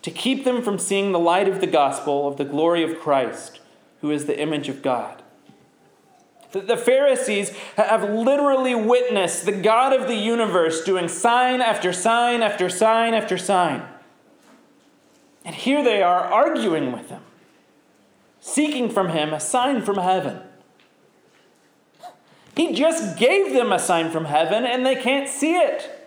to 0.01 0.11
keep 0.11 0.43
them 0.43 0.61
from 0.61 0.77
seeing 0.77 1.13
the 1.13 1.19
light 1.19 1.47
of 1.47 1.61
the 1.61 1.67
gospel 1.67 2.27
of 2.27 2.35
the 2.35 2.43
glory 2.43 2.83
of 2.83 2.99
Christ, 2.99 3.61
who 4.01 4.11
is 4.11 4.25
the 4.25 4.37
image 4.37 4.67
of 4.67 4.81
God. 4.81 5.20
The 6.51 6.75
Pharisees 6.75 7.49
have 7.77 8.09
literally 8.09 8.75
witnessed 8.75 9.45
the 9.45 9.53
God 9.53 9.93
of 9.93 10.07
the 10.07 10.15
universe 10.15 10.83
doing 10.83 11.07
sign 11.07 11.61
after 11.61 11.93
sign 11.93 12.41
after 12.41 12.69
sign 12.69 13.13
after 13.13 13.37
sign. 13.37 13.83
And 15.45 15.55
here 15.55 15.83
they 15.83 16.01
are 16.01 16.19
arguing 16.19 16.91
with 16.91 17.09
him, 17.09 17.21
seeking 18.41 18.89
from 18.89 19.09
him 19.09 19.33
a 19.33 19.39
sign 19.39 19.81
from 19.81 19.97
heaven. 19.97 20.41
He 22.55 22.73
just 22.73 23.17
gave 23.17 23.53
them 23.53 23.71
a 23.71 23.79
sign 23.79 24.11
from 24.11 24.25
heaven 24.25 24.65
and 24.65 24.85
they 24.85 24.95
can't 24.95 25.29
see 25.29 25.55
it. 25.55 25.97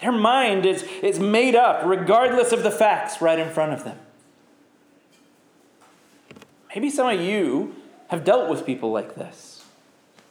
Their 0.00 0.12
mind 0.12 0.64
is, 0.64 0.84
is 1.02 1.18
made 1.18 1.56
up 1.56 1.82
regardless 1.84 2.52
of 2.52 2.62
the 2.62 2.70
facts 2.70 3.20
right 3.20 3.38
in 3.38 3.50
front 3.50 3.72
of 3.72 3.84
them. 3.84 3.98
Maybe 6.74 6.88
some 6.88 7.08
of 7.08 7.20
you 7.20 7.74
have 8.10 8.24
dealt 8.24 8.50
with 8.50 8.66
people 8.66 8.90
like 8.90 9.14
this. 9.14 9.64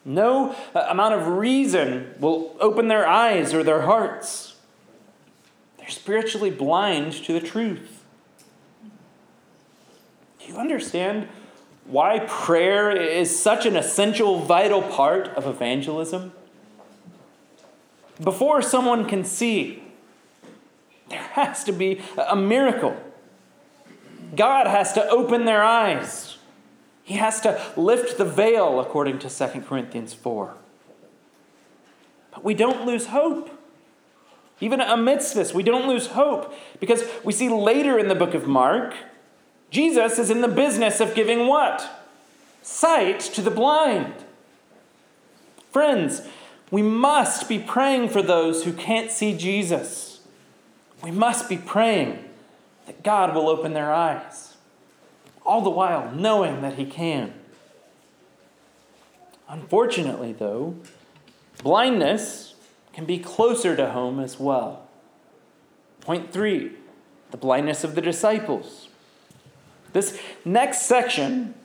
No 0.03 0.53
uh, 0.75 0.87
amount 0.89 1.13
of 1.13 1.27
reason 1.27 2.13
will 2.19 2.55
open 2.59 2.89
their 2.89 3.07
eyes 3.07 3.53
or 3.53 3.63
their 3.63 3.83
hearts. 3.83 4.57
They're 5.77 5.89
spiritually 5.89 6.49
blind 6.49 7.13
to 7.23 7.33
the 7.33 7.39
truth. 7.39 8.03
Do 10.39 10.45
you 10.45 10.57
understand 10.57 11.29
why 11.85 12.19
prayer 12.19 12.91
is 12.91 13.41
such 13.41 13.65
an 13.65 13.77
essential, 13.77 14.39
vital 14.39 14.81
part 14.81 15.29
of 15.29 15.47
evangelism? 15.47 16.33
Before 18.21 18.61
someone 18.61 19.05
can 19.05 19.23
see, 19.23 19.83
there 21.07 21.19
has 21.19 21.63
to 21.63 21.71
be 21.71 22.01
a 22.17 22.35
miracle. 22.35 22.97
God 24.35 24.67
has 24.67 24.91
to 24.93 25.07
open 25.07 25.45
their 25.45 25.63
eyes. 25.63 26.28
He 27.09 27.15
has 27.15 27.41
to 27.41 27.59
lift 27.75 28.19
the 28.19 28.23
veil, 28.23 28.79
according 28.79 29.17
to 29.17 29.29
2 29.31 29.61
Corinthians 29.61 30.13
4. 30.13 30.53
But 32.29 32.43
we 32.43 32.53
don't 32.53 32.85
lose 32.85 33.07
hope. 33.07 33.49
Even 34.59 34.79
amidst 34.79 35.33
this, 35.33 35.51
we 35.51 35.63
don't 35.63 35.87
lose 35.87 36.05
hope 36.05 36.53
because 36.79 37.01
we 37.23 37.33
see 37.33 37.49
later 37.49 37.97
in 37.97 38.09
the 38.09 38.13
book 38.13 38.35
of 38.35 38.47
Mark, 38.47 38.93
Jesus 39.71 40.19
is 40.19 40.29
in 40.29 40.41
the 40.41 40.47
business 40.47 40.99
of 40.99 41.15
giving 41.15 41.47
what? 41.47 41.89
Sight 42.61 43.19
to 43.21 43.41
the 43.41 43.49
blind. 43.49 44.13
Friends, 45.71 46.21
we 46.69 46.83
must 46.83 47.49
be 47.49 47.57
praying 47.57 48.09
for 48.09 48.21
those 48.21 48.65
who 48.65 48.71
can't 48.71 49.09
see 49.09 49.35
Jesus. 49.35 50.19
We 51.01 51.09
must 51.09 51.49
be 51.49 51.57
praying 51.57 52.23
that 52.85 53.01
God 53.01 53.33
will 53.33 53.49
open 53.49 53.73
their 53.73 53.91
eyes, 53.91 54.48
all 55.49 55.61
the 55.61 55.69
while 55.71 56.11
knowing 56.11 56.61
that 56.61 56.75
He 56.75 56.85
can. 56.85 57.33
Unfortunately, 59.47 60.31
though, 60.31 60.75
blindness 61.63 62.53
can 62.93 63.05
be 63.05 63.17
closer 63.17 63.75
to 63.75 63.89
home 63.89 64.19
as 64.19 64.39
well. 64.39 64.87
Point 66.01 66.31
three 66.31 66.73
the 67.31 67.37
blindness 67.37 67.83
of 67.83 67.95
the 67.95 68.01
disciples. 68.01 68.89
This 69.93 70.19
next 70.45 70.83
section 70.83 71.55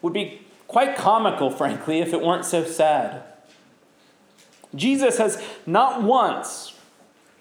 would 0.00 0.12
be 0.12 0.42
quite 0.68 0.96
comical, 0.96 1.50
frankly, 1.50 2.00
if 2.00 2.12
it 2.12 2.20
weren't 2.20 2.44
so 2.44 2.64
sad. 2.64 3.24
Jesus 4.76 5.18
has 5.18 5.42
not 5.66 6.02
once, 6.04 6.74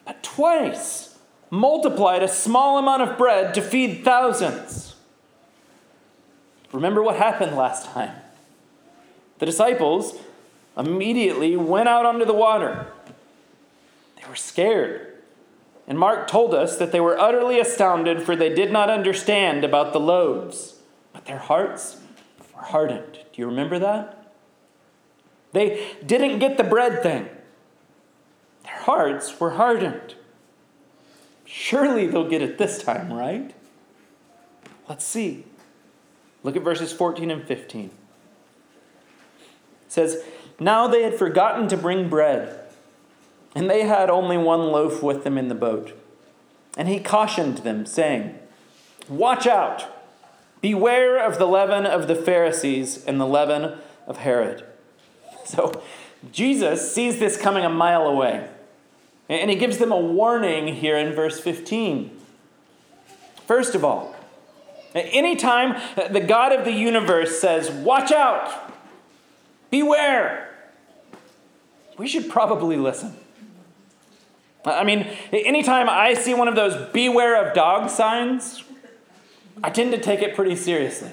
but 0.06 0.24
twice 0.24 1.20
multiplied 1.52 2.24
a 2.24 2.28
small 2.28 2.80
amount 2.80 3.04
of 3.04 3.18
bread 3.18 3.54
to 3.54 3.62
feed 3.62 4.04
thousands. 4.04 4.91
Remember 6.72 7.04
what 7.04 7.18
happened 7.18 7.56
last 7.56 7.86
time? 7.88 8.16
The 9.40 9.46
disciples 9.46 10.16
immediately 10.78 11.58
went 11.58 11.90
out 11.90 12.06
onto 12.06 12.26
the 12.26 12.34
water. 12.34 12.88
They 14.16 14.28
were 14.30 14.36
scared. 14.36 15.08
And 15.88 16.00
Mark 16.00 16.28
told 16.28 16.54
us 16.54 16.78
that 16.78 16.92
they 16.92 17.00
were 17.00 17.20
utterly 17.20 17.60
astounded, 17.60 18.22
for 18.22 18.36
they 18.36 18.54
did 18.54 18.72
not 18.72 18.90
understand 18.90 19.64
about 19.64 19.92
the 19.94 20.00
loaves, 20.00 20.76
but 21.12 21.26
their 21.26 21.40
hearts 21.40 21.98
were 22.56 22.62
hardened. 22.62 23.14
Do 23.14 23.42
you 23.42 23.48
remember 23.48 23.80
that? 23.80 24.32
They 25.52 25.96
didn't 26.06 26.40
get 26.40 26.58
the 26.58 26.64
bread 26.64 27.04
thing. 27.04 27.28
Their 28.64 28.80
hearts 28.80 29.40
were 29.40 29.52
hardened. 29.52 30.16
Surely 31.46 32.08
they'll 32.08 32.30
get 32.30 32.42
it 32.42 32.58
this 32.58 32.82
time, 32.82 33.12
right? 33.12 33.54
Let's 34.88 35.04
see. 35.04 35.46
Look 36.44 36.56
at 36.56 36.64
verses 36.64 36.92
14 36.92 37.30
and 37.30 37.44
15. 37.44 37.86
It 37.86 37.92
says, 39.88 40.24
Now 40.60 40.88
they 40.88 41.04
had 41.04 41.16
forgotten 41.16 41.68
to 41.68 41.78
bring 41.78 42.10
bread, 42.10 42.60
and 43.56 43.70
they 43.70 43.84
had 43.84 44.10
only 44.10 44.38
one 44.38 44.72
loaf 44.72 45.04
with 45.04 45.24
them 45.24 45.38
in 45.38 45.48
the 45.48 45.56
boat. 45.56 45.98
And 46.78 46.88
he 46.88 47.00
cautioned 47.00 47.60
them, 47.60 47.86
saying, 47.86 48.38
Watch 49.08 49.46
out! 49.46 49.86
Beware 50.62 51.18
of 51.18 51.40
the 51.40 51.48
leaven 51.48 51.86
of 51.86 52.08
the 52.08 52.16
Pharisees 52.16 53.04
and 53.06 53.20
the 53.20 53.26
leaven 53.26 53.78
of 54.08 54.18
Herod. 54.18 54.66
So 55.44 55.82
Jesus 56.32 56.94
sees 56.94 57.20
this 57.20 57.36
coming 57.36 57.66
a 57.66 57.70
mile 57.70 58.04
away. 58.04 58.48
And 59.28 59.50
he 59.50 59.56
gives 59.56 59.80
them 59.80 59.92
a 59.92 60.00
warning 60.00 60.76
here 60.76 60.96
in 60.96 61.14
verse 61.14 61.40
15. 61.40 62.12
First 63.48 63.76
of 63.76 63.84
all, 63.84 64.16
anytime 64.94 65.82
the 66.12 66.20
God 66.20 66.52
of 66.52 66.66
the 66.66 66.72
universe 66.72 67.40
says, 67.40 67.70
Watch 67.70 68.12
out, 68.12 68.52
beware, 69.70 70.54
we 71.98 72.08
should 72.08 72.30
probably 72.30 72.78
listen. 72.78 73.16
I 74.64 74.84
mean, 74.84 75.08
anytime 75.32 75.90
I 75.90 76.14
see 76.14 76.34
one 76.34 76.48
of 76.48 76.56
those 76.56 76.92
beware 76.92 77.44
of 77.44 77.56
dog 77.56 77.90
signs, 77.90 78.64
I 79.64 79.70
tend 79.72 79.92
to 79.92 80.00
take 80.00 80.22
it 80.22 80.36
pretty 80.36 80.56
seriously. 80.56 81.10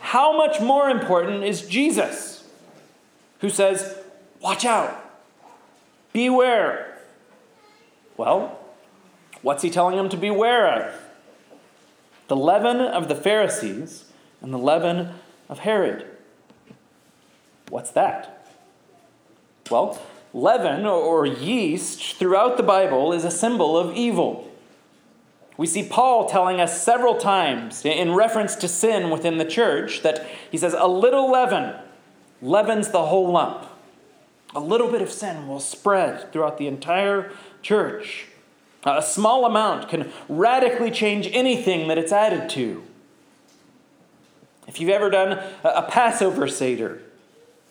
How 0.00 0.36
much 0.36 0.60
more 0.60 0.90
important 0.90 1.44
is 1.44 1.62
Jesus? 1.62 2.36
who 3.40 3.50
says, 3.50 3.98
Watch 4.40 4.64
out, 4.64 4.94
beware. 6.12 6.98
Well, 8.16 8.58
what's 9.42 9.62
he 9.62 9.70
telling 9.70 9.96
them 9.96 10.08
to 10.10 10.16
beware 10.16 10.88
of? 10.88 10.94
The 12.28 12.36
leaven 12.36 12.80
of 12.80 13.08
the 13.08 13.14
Pharisees 13.14 14.06
and 14.40 14.52
the 14.52 14.58
leaven 14.58 15.10
of 15.48 15.60
Herod. 15.60 16.06
What's 17.68 17.90
that? 17.92 18.48
Well, 19.70 20.00
leaven 20.32 20.86
or 20.86 21.26
yeast 21.26 22.16
throughout 22.16 22.56
the 22.56 22.62
Bible 22.62 23.12
is 23.12 23.24
a 23.24 23.30
symbol 23.30 23.76
of 23.76 23.96
evil. 23.96 24.50
We 25.56 25.66
see 25.66 25.88
Paul 25.88 26.28
telling 26.28 26.60
us 26.60 26.82
several 26.82 27.16
times 27.16 27.84
in 27.84 28.14
reference 28.14 28.56
to 28.56 28.68
sin 28.68 29.10
within 29.10 29.38
the 29.38 29.44
church 29.44 30.02
that 30.02 30.26
he 30.50 30.58
says, 30.58 30.74
a 30.76 30.86
little 30.86 31.30
leaven 31.30 31.74
leavens 32.42 32.90
the 32.90 33.06
whole 33.06 33.32
lump. 33.32 33.66
A 34.54 34.60
little 34.60 34.90
bit 34.90 35.02
of 35.02 35.10
sin 35.10 35.48
will 35.48 35.60
spread 35.60 36.32
throughout 36.32 36.58
the 36.58 36.66
entire 36.66 37.32
church. 37.62 38.26
A 38.86 39.02
small 39.02 39.44
amount 39.44 39.88
can 39.88 40.12
radically 40.28 40.92
change 40.92 41.28
anything 41.32 41.88
that 41.88 41.98
it's 41.98 42.12
added 42.12 42.48
to. 42.50 42.84
If 44.68 44.80
you've 44.80 44.90
ever 44.90 45.10
done 45.10 45.44
a 45.64 45.82
Passover 45.82 46.46
Seder, 46.46 47.02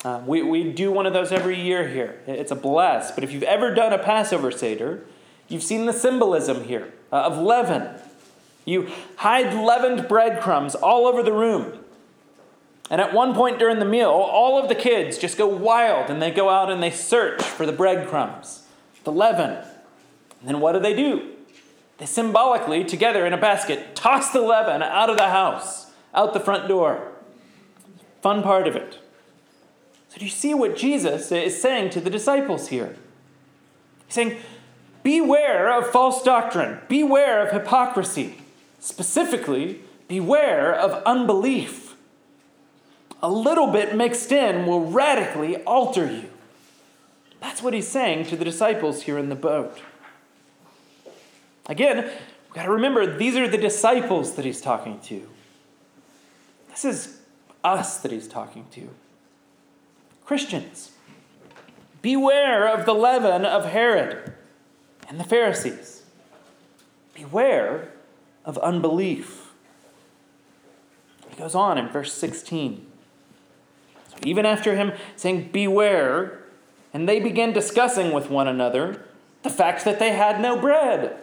uh, 0.04 0.22
we, 0.26 0.42
we 0.42 0.70
do 0.72 0.92
one 0.92 1.06
of 1.06 1.14
those 1.14 1.32
every 1.32 1.60
year 1.60 1.88
here. 1.88 2.20
It's 2.26 2.50
a 2.50 2.56
blast. 2.56 3.14
But 3.14 3.24
if 3.24 3.32
you've 3.32 3.42
ever 3.42 3.74
done 3.74 3.92
a 3.92 3.98
Passover 3.98 4.50
Seder, 4.50 5.04
you've 5.48 5.62
seen 5.62 5.86
the 5.86 5.92
symbolism 5.92 6.64
here 6.64 6.92
uh, 7.10 7.22
of 7.22 7.38
leaven. 7.38 7.88
You 8.64 8.90
hide 9.16 9.54
leavened 9.54 10.08
breadcrumbs 10.08 10.74
all 10.74 11.06
over 11.06 11.22
the 11.22 11.32
room. 11.32 11.78
And 12.90 13.00
at 13.00 13.12
one 13.12 13.34
point 13.34 13.58
during 13.58 13.78
the 13.78 13.84
meal, 13.84 14.10
all 14.10 14.62
of 14.62 14.68
the 14.68 14.74
kids 14.74 15.18
just 15.18 15.38
go 15.38 15.46
wild 15.46 16.10
and 16.10 16.20
they 16.20 16.30
go 16.30 16.50
out 16.50 16.70
and 16.70 16.82
they 16.82 16.90
search 16.90 17.42
for 17.42 17.66
the 17.66 17.72
breadcrumbs, 17.72 18.64
the 19.04 19.12
leaven. 19.12 19.64
Then 20.46 20.60
what 20.60 20.72
do 20.72 20.80
they 20.80 20.94
do? 20.94 21.32
They 21.98 22.06
symbolically, 22.06 22.84
together 22.84 23.26
in 23.26 23.32
a 23.32 23.38
basket, 23.38 23.94
toss 23.94 24.30
the 24.30 24.40
leaven 24.40 24.82
out 24.82 25.10
of 25.10 25.16
the 25.16 25.28
house, 25.28 25.90
out 26.14 26.32
the 26.32 26.40
front 26.40 26.68
door. 26.68 27.12
Fun 28.22 28.42
part 28.42 28.66
of 28.66 28.76
it. 28.76 28.98
So, 30.08 30.18
do 30.18 30.24
you 30.24 30.30
see 30.30 30.54
what 30.54 30.76
Jesus 30.76 31.30
is 31.32 31.60
saying 31.60 31.90
to 31.90 32.00
the 32.00 32.10
disciples 32.10 32.68
here? 32.68 32.96
He's 34.06 34.14
saying, 34.14 34.38
Beware 35.02 35.72
of 35.78 35.90
false 35.90 36.22
doctrine, 36.22 36.80
beware 36.88 37.46
of 37.46 37.52
hypocrisy. 37.52 38.38
Specifically, 38.80 39.80
beware 40.08 40.74
of 40.74 41.02
unbelief 41.04 41.86
a 43.22 43.30
little 43.30 43.68
bit 43.68 43.96
mixed 43.96 44.30
in 44.30 44.66
will 44.66 44.84
radically 44.84 45.56
alter 45.64 46.06
you. 46.06 46.28
That's 47.40 47.62
what 47.62 47.74
he's 47.74 47.88
saying 47.88 48.26
to 48.26 48.36
the 48.36 48.44
disciples 48.44 49.02
here 49.02 49.18
in 49.18 49.28
the 49.28 49.34
boat. 49.34 49.78
Again, 51.68 52.04
we've 52.04 52.54
got 52.54 52.64
to 52.64 52.70
remember 52.70 53.16
these 53.16 53.36
are 53.36 53.48
the 53.48 53.58
disciples 53.58 54.34
that 54.36 54.44
he's 54.44 54.60
talking 54.60 55.00
to. 55.00 55.28
This 56.68 56.84
is 56.84 57.20
us 57.64 57.98
that 57.98 58.12
he's 58.12 58.28
talking 58.28 58.66
to. 58.72 58.88
Christians, 60.24 60.92
beware 62.02 62.68
of 62.68 62.86
the 62.86 62.94
leaven 62.94 63.44
of 63.44 63.66
Herod 63.66 64.34
and 65.08 65.18
the 65.18 65.24
Pharisees. 65.24 66.02
Beware 67.14 67.92
of 68.44 68.58
unbelief. 68.58 69.52
He 71.30 71.36
goes 71.36 71.54
on 71.54 71.78
in 71.78 71.88
verse 71.88 72.12
16. 72.12 72.86
So 74.08 74.16
Even 74.24 74.46
after 74.46 74.76
him 74.76 74.92
saying, 75.16 75.50
Beware, 75.52 76.42
and 76.92 77.08
they 77.08 77.20
began 77.20 77.52
discussing 77.52 78.12
with 78.12 78.30
one 78.30 78.48
another 78.48 79.04
the 79.42 79.50
fact 79.50 79.84
that 79.84 79.98
they 79.98 80.12
had 80.12 80.40
no 80.40 80.58
bread. 80.58 81.16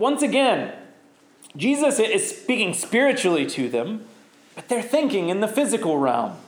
Once 0.00 0.22
again, 0.22 0.72
Jesus 1.54 1.98
is 1.98 2.30
speaking 2.34 2.72
spiritually 2.72 3.44
to 3.44 3.68
them, 3.68 4.06
but 4.54 4.66
they're 4.66 4.80
thinking 4.80 5.28
in 5.28 5.40
the 5.40 5.46
physical 5.46 5.98
realm. 5.98 6.38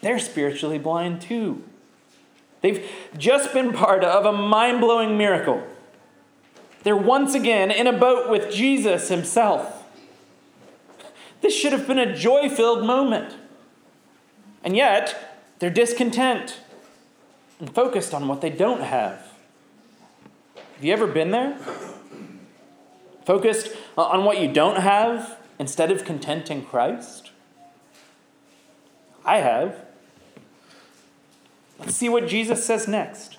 They're 0.00 0.18
spiritually 0.18 0.76
blind 0.76 1.22
too. 1.22 1.62
They've 2.62 2.84
just 3.16 3.52
been 3.52 3.72
part 3.72 4.02
of 4.02 4.26
a 4.26 4.32
mind 4.32 4.80
blowing 4.80 5.16
miracle. 5.16 5.62
They're 6.82 6.96
once 6.96 7.32
again 7.32 7.70
in 7.70 7.86
a 7.86 7.92
boat 7.92 8.28
with 8.28 8.52
Jesus 8.52 9.08
himself. 9.08 9.84
This 11.42 11.54
should 11.54 11.72
have 11.72 11.86
been 11.86 12.00
a 12.00 12.12
joy 12.12 12.48
filled 12.48 12.84
moment. 12.84 13.36
And 14.64 14.76
yet, 14.76 15.38
they're 15.60 15.70
discontent 15.70 16.58
and 17.60 17.72
focused 17.72 18.12
on 18.12 18.26
what 18.26 18.40
they 18.40 18.50
don't 18.50 18.80
have. 18.80 19.23
Have 20.84 20.88
you 20.88 20.92
ever 20.92 21.06
been 21.06 21.30
there? 21.30 21.56
Focused 23.24 23.70
on 23.96 24.26
what 24.26 24.38
you 24.38 24.52
don't 24.52 24.82
have 24.82 25.38
instead 25.58 25.90
of 25.90 26.04
content 26.04 26.50
in 26.50 26.62
Christ? 26.62 27.30
I 29.24 29.38
have. 29.38 29.82
Let's 31.78 31.96
see 31.96 32.10
what 32.10 32.28
Jesus 32.28 32.66
says 32.66 32.86
next. 32.86 33.38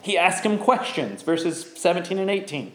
He 0.00 0.16
asks 0.16 0.46
him 0.46 0.56
questions, 0.56 1.20
verses 1.20 1.70
17 1.76 2.16
and 2.16 2.30
18. 2.30 2.72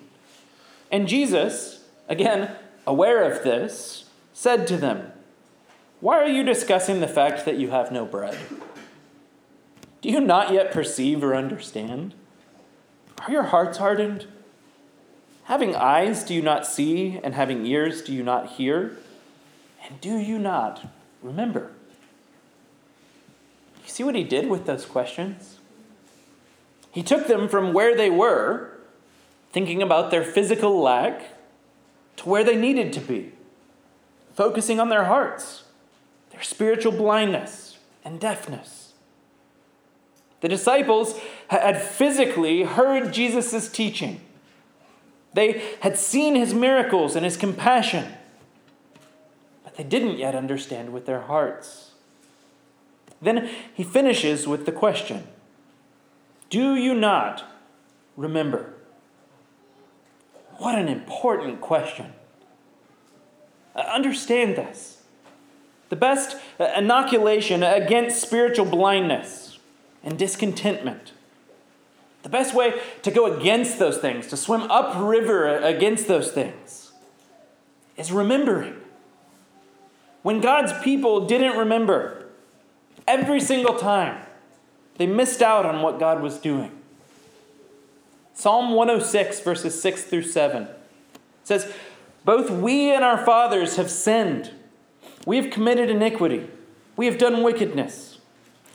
And 0.92 1.08
Jesus, 1.08 1.84
again, 2.08 2.52
aware 2.86 3.24
of 3.24 3.44
this, 3.44 4.06
said 4.34 4.68
to 4.68 4.78
them, 4.78 5.14
Why 6.00 6.18
are 6.18 6.30
you 6.30 6.44
discussing 6.44 7.00
the 7.00 7.08
fact 7.08 7.44
that 7.46 7.58
you 7.58 7.72
have 7.72 7.92
no 7.92 8.06
bread? 8.06 8.38
Do 10.02 10.10
you 10.10 10.20
not 10.20 10.54
yet 10.54 10.72
perceive 10.72 11.24
or 11.24 11.36
understand? 11.36 12.14
Are 13.22 13.32
your 13.32 13.44
hearts 13.44 13.78
hardened? 13.78 14.28
Having 15.46 15.76
eyes, 15.76 16.24
do 16.24 16.34
you 16.34 16.42
not 16.42 16.68
see? 16.68 17.20
And 17.24 17.34
having 17.34 17.66
ears, 17.66 18.02
do 18.02 18.14
you 18.14 18.24
not 18.24 18.52
hear? 18.52 18.98
And 19.88 20.00
do 20.02 20.18
you 20.18 20.38
not 20.38 20.86
remember? 21.22 21.72
You 23.84 23.90
see 23.90 24.04
what 24.04 24.16
he 24.16 24.24
did 24.24 24.50
with 24.50 24.66
those 24.66 24.86
questions? 24.86 25.60
He 26.92 27.04
took 27.04 27.28
them 27.28 27.48
from 27.48 27.74
where 27.74 27.96
they 27.96 28.10
were, 28.10 28.72
thinking 29.52 29.82
about 29.82 30.12
their 30.12 30.24
physical 30.24 30.82
lack, 30.82 31.22
to 32.18 32.28
where 32.28 32.44
they 32.44 32.56
needed 32.56 32.92
to 32.94 33.00
be, 33.00 33.32
focusing 34.34 34.80
on 34.80 34.90
their 34.90 35.06
hearts, 35.06 35.64
their 36.32 36.44
spiritual 36.44 36.92
blindness 36.92 37.78
and 38.04 38.20
deafness. 38.20 38.87
The 40.42 40.48
disciples 40.48 41.20
had 41.48 41.82
physically 41.82 42.64
heard 42.64 43.12
Jesus' 43.12 43.70
teaching. 43.70 44.22
They 45.34 45.64
had 45.82 45.98
seen 45.98 46.36
his 46.36 46.54
miracles 46.54 47.16
and 47.16 47.26
his 47.26 47.38
compassion, 47.38 48.14
but 49.64 49.76
they 49.76 49.84
didn't 49.84 50.18
yet 50.18 50.36
understand 50.36 50.94
with 50.94 51.06
their 51.06 51.22
hearts. 51.22 51.92
Then 53.22 53.50
he 53.74 53.84
finishes 53.84 54.48
with 54.48 54.66
the 54.66 54.72
question 54.72 55.28
Do 56.50 56.76
you 56.76 56.94
not 56.94 57.44
remember? 58.16 58.74
What 60.58 60.78
an 60.78 60.88
important 60.88 61.62
question. 61.62 62.14
Uh, 63.76 63.82
understand 63.82 64.56
this. 64.56 65.04
The 65.90 65.96
best 65.96 66.36
uh, 66.60 66.72
inoculation 66.76 67.62
against 67.64 68.22
spiritual 68.22 68.66
blindness 68.66 69.47
and 70.04 70.18
discontentment 70.18 71.12
the 72.28 72.32
best 72.32 72.54
way 72.54 72.74
to 73.04 73.10
go 73.10 73.34
against 73.34 73.80
those 73.80 74.00
things, 74.00 74.28
to 74.28 74.36
swim 74.36 74.64
upriver 74.70 75.48
against 75.60 76.10
those 76.10 76.30
things, 76.30 76.92
is 77.96 78.12
remembering. 78.12 78.76
When 80.24 80.42
God's 80.42 80.74
people 80.84 81.26
didn't 81.26 81.58
remember, 81.58 82.26
every 83.08 83.40
single 83.40 83.76
time, 83.76 84.26
they 84.98 85.08
missed 85.08 85.42
out 85.42 85.66
on 85.66 85.82
what 85.82 86.00
God 86.00 86.22
was 86.22 86.38
doing. 86.38 86.72
Psalm 88.34 88.74
106, 88.74 89.40
verses 89.40 89.82
6 89.82 90.04
through 90.04 90.24
7 90.24 90.68
says, 91.46 91.74
Both 92.26 92.50
we 92.50 92.92
and 92.92 93.06
our 93.06 93.24
fathers 93.26 93.78
have 93.78 93.90
sinned. 93.90 94.52
We 95.26 95.38
have 95.38 95.50
committed 95.50 95.90
iniquity. 95.90 96.50
We 96.98 97.06
have 97.06 97.18
done 97.18 97.42
wickedness. 97.42 98.07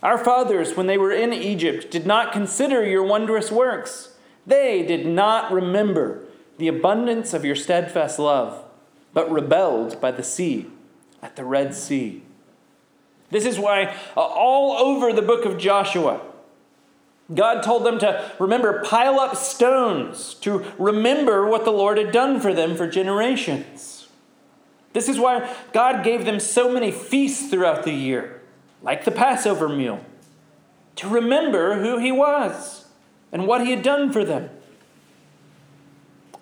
Our 0.03 0.19
fathers, 0.19 0.77
when 0.77 0.89
they 0.89 0.99
were 0.99 1.13
in 1.13 1.33
Egypt, 1.33 1.91
did 1.91 2.07
not 2.07 2.33
consider 2.33 2.85
your 2.85 3.05
wondrous 3.05 3.53
works. 3.53 4.17
They 4.47 4.85
did 4.85 5.07
not 5.07 5.53
remember 5.53 6.25
the 6.59 6.69
abundance 6.69 7.33
of 7.33 7.45
your 7.45 7.55
steadfast 7.55 8.19
love, 8.19 8.65
but 9.15 9.31
rebelled 9.31 10.01
by 10.01 10.11
the 10.11 10.25
sea, 10.25 10.67
at 11.23 11.37
the 11.37 11.45
Red 11.45 11.75
Sea. 11.75 12.23
This 13.31 13.47
is 13.47 13.59
why, 13.59 13.95
uh, 14.17 14.21
all 14.21 14.73
over 14.73 15.13
the 15.13 15.23
book 15.23 15.45
of 15.45 15.57
Joshua, 15.57 16.21
God 17.33 17.63
told 17.63 17.85
them 17.85 17.99
to 18.01 18.31
remember, 18.41 18.83
pile 18.83 19.21
up 19.21 19.37
stones 19.37 20.35
to 20.35 20.67
remember 20.79 21.47
what 21.47 21.65
the 21.65 21.71
Lord 21.71 21.97
had 21.97 22.13
done 22.13 22.41
for 22.41 22.53
them 22.53 22.77
for 22.77 22.89
generations. 22.89 24.09
This 24.93 25.09
is 25.09 25.19
why 25.19 25.55
God 25.73 26.05
gave 26.05 26.27
them 26.27 26.41
so 26.41 26.71
many 26.71 26.91
feasts 26.91 27.49
throughout 27.49 27.85
the 27.85 27.93
year 27.93 28.42
like 28.83 29.05
the 29.05 29.11
Passover 29.11 29.69
meal, 29.69 30.05
to 30.97 31.09
remember 31.09 31.81
who 31.81 31.99
he 31.99 32.13
was 32.13 32.87
and 33.31 33.47
what 33.47 33.63
he 33.63 33.71
had 33.71 33.83
done 33.83 34.13
for 34.13 34.25
them. 34.25 34.51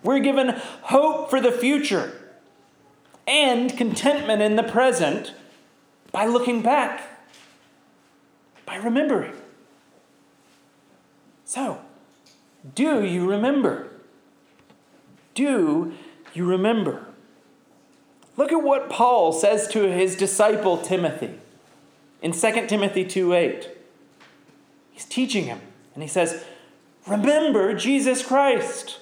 We're 0.02 0.18
given 0.20 0.56
hope 0.82 1.28
for 1.30 1.40
the 1.40 1.52
future 1.52 2.12
and 3.26 3.76
contentment 3.76 4.42
in 4.42 4.56
the 4.56 4.62
present 4.62 5.34
by 6.10 6.26
looking 6.26 6.62
back, 6.62 7.02
by 8.64 8.76
remembering. 8.76 9.34
So, 11.44 11.80
do 12.74 13.04
you 13.04 13.28
remember? 13.28 13.88
Do 15.34 15.92
you 16.32 16.44
remember? 16.44 17.06
Look 18.36 18.52
at 18.52 18.62
what 18.62 18.88
Paul 18.88 19.32
says 19.32 19.68
to 19.68 19.92
his 19.92 20.16
disciple 20.16 20.78
Timothy 20.78 21.39
in 22.22 22.32
2 22.32 22.66
Timothy 22.66 23.04
2 23.04 23.32
8. 23.32 23.68
He's 24.90 25.04
teaching 25.04 25.44
him, 25.44 25.60
and 25.94 26.02
he 26.02 26.08
says, 26.08 26.44
Remember 27.06 27.74
Jesus 27.74 28.24
Christ. 28.24 28.98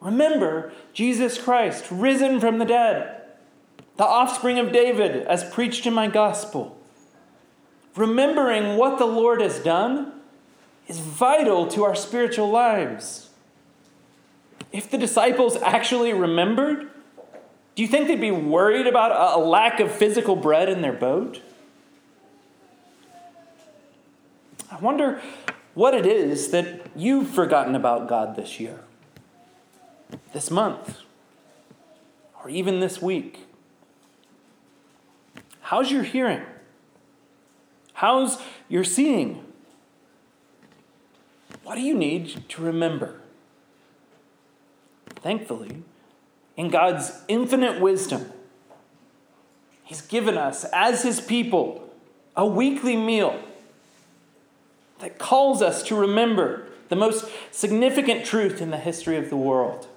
Remember 0.00 0.72
Jesus 0.92 1.38
Christ, 1.38 1.86
risen 1.90 2.40
from 2.40 2.58
the 2.58 2.64
dead, 2.64 3.22
the 3.96 4.04
offspring 4.04 4.58
of 4.58 4.72
David, 4.72 5.24
as 5.26 5.48
preached 5.48 5.86
in 5.86 5.94
my 5.94 6.08
gospel. 6.08 6.76
Remembering 7.94 8.76
what 8.76 8.98
the 8.98 9.06
Lord 9.06 9.40
has 9.40 9.60
done 9.60 10.12
is 10.88 10.98
vital 10.98 11.68
to 11.68 11.84
our 11.84 11.94
spiritual 11.94 12.50
lives. 12.50 13.30
If 14.72 14.90
the 14.90 14.98
disciples 14.98 15.56
actually 15.56 16.12
remembered, 16.12 16.88
do 17.74 17.82
you 17.82 17.88
think 17.88 18.08
they'd 18.08 18.20
be 18.20 18.30
worried 18.30 18.86
about 18.86 19.38
a 19.38 19.40
lack 19.40 19.78
of 19.78 19.92
physical 19.92 20.34
bread 20.34 20.68
in 20.68 20.82
their 20.82 20.92
boat? 20.92 21.40
I 24.72 24.76
wonder 24.76 25.20
what 25.74 25.92
it 25.92 26.06
is 26.06 26.48
that 26.48 26.86
you've 26.96 27.28
forgotten 27.28 27.74
about 27.74 28.08
God 28.08 28.36
this 28.36 28.58
year, 28.58 28.80
this 30.32 30.50
month, 30.50 31.00
or 32.42 32.48
even 32.48 32.80
this 32.80 33.00
week. 33.02 33.40
How's 35.60 35.92
your 35.92 36.02
hearing? 36.02 36.40
How's 37.92 38.40
your 38.70 38.82
seeing? 38.82 39.44
What 41.64 41.74
do 41.74 41.82
you 41.82 41.94
need 41.94 42.48
to 42.48 42.62
remember? 42.62 43.20
Thankfully, 45.16 45.82
in 46.56 46.70
God's 46.70 47.12
infinite 47.28 47.78
wisdom, 47.78 48.32
He's 49.84 50.00
given 50.00 50.38
us, 50.38 50.64
as 50.72 51.02
His 51.02 51.20
people, 51.20 51.90
a 52.34 52.46
weekly 52.46 52.96
meal 52.96 53.38
that 55.02 55.18
calls 55.18 55.60
us 55.60 55.82
to 55.82 55.96
remember 55.96 56.64
the 56.88 56.94
most 56.94 57.26
significant 57.50 58.24
truth 58.24 58.62
in 58.62 58.70
the 58.70 58.78
history 58.78 59.16
of 59.16 59.30
the 59.30 59.36
world. 59.36 59.88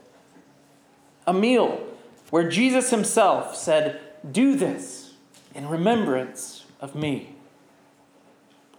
A 1.28 1.34
meal 1.34 1.86
where 2.32 2.50
Jesus 2.50 2.90
himself 2.90 3.56
said, 3.56 4.02
Do 4.30 4.56
this 4.56 5.14
in 5.54 5.70
remembrance 5.70 6.66
of 6.82 6.96
me. 6.96 7.36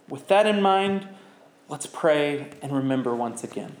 With 0.09 0.27
that 0.27 0.45
in 0.45 0.61
mind, 0.61 1.07
let's 1.69 1.85
pray 1.85 2.49
and 2.61 2.73
remember 2.73 3.15
once 3.15 3.45
again. 3.45 3.77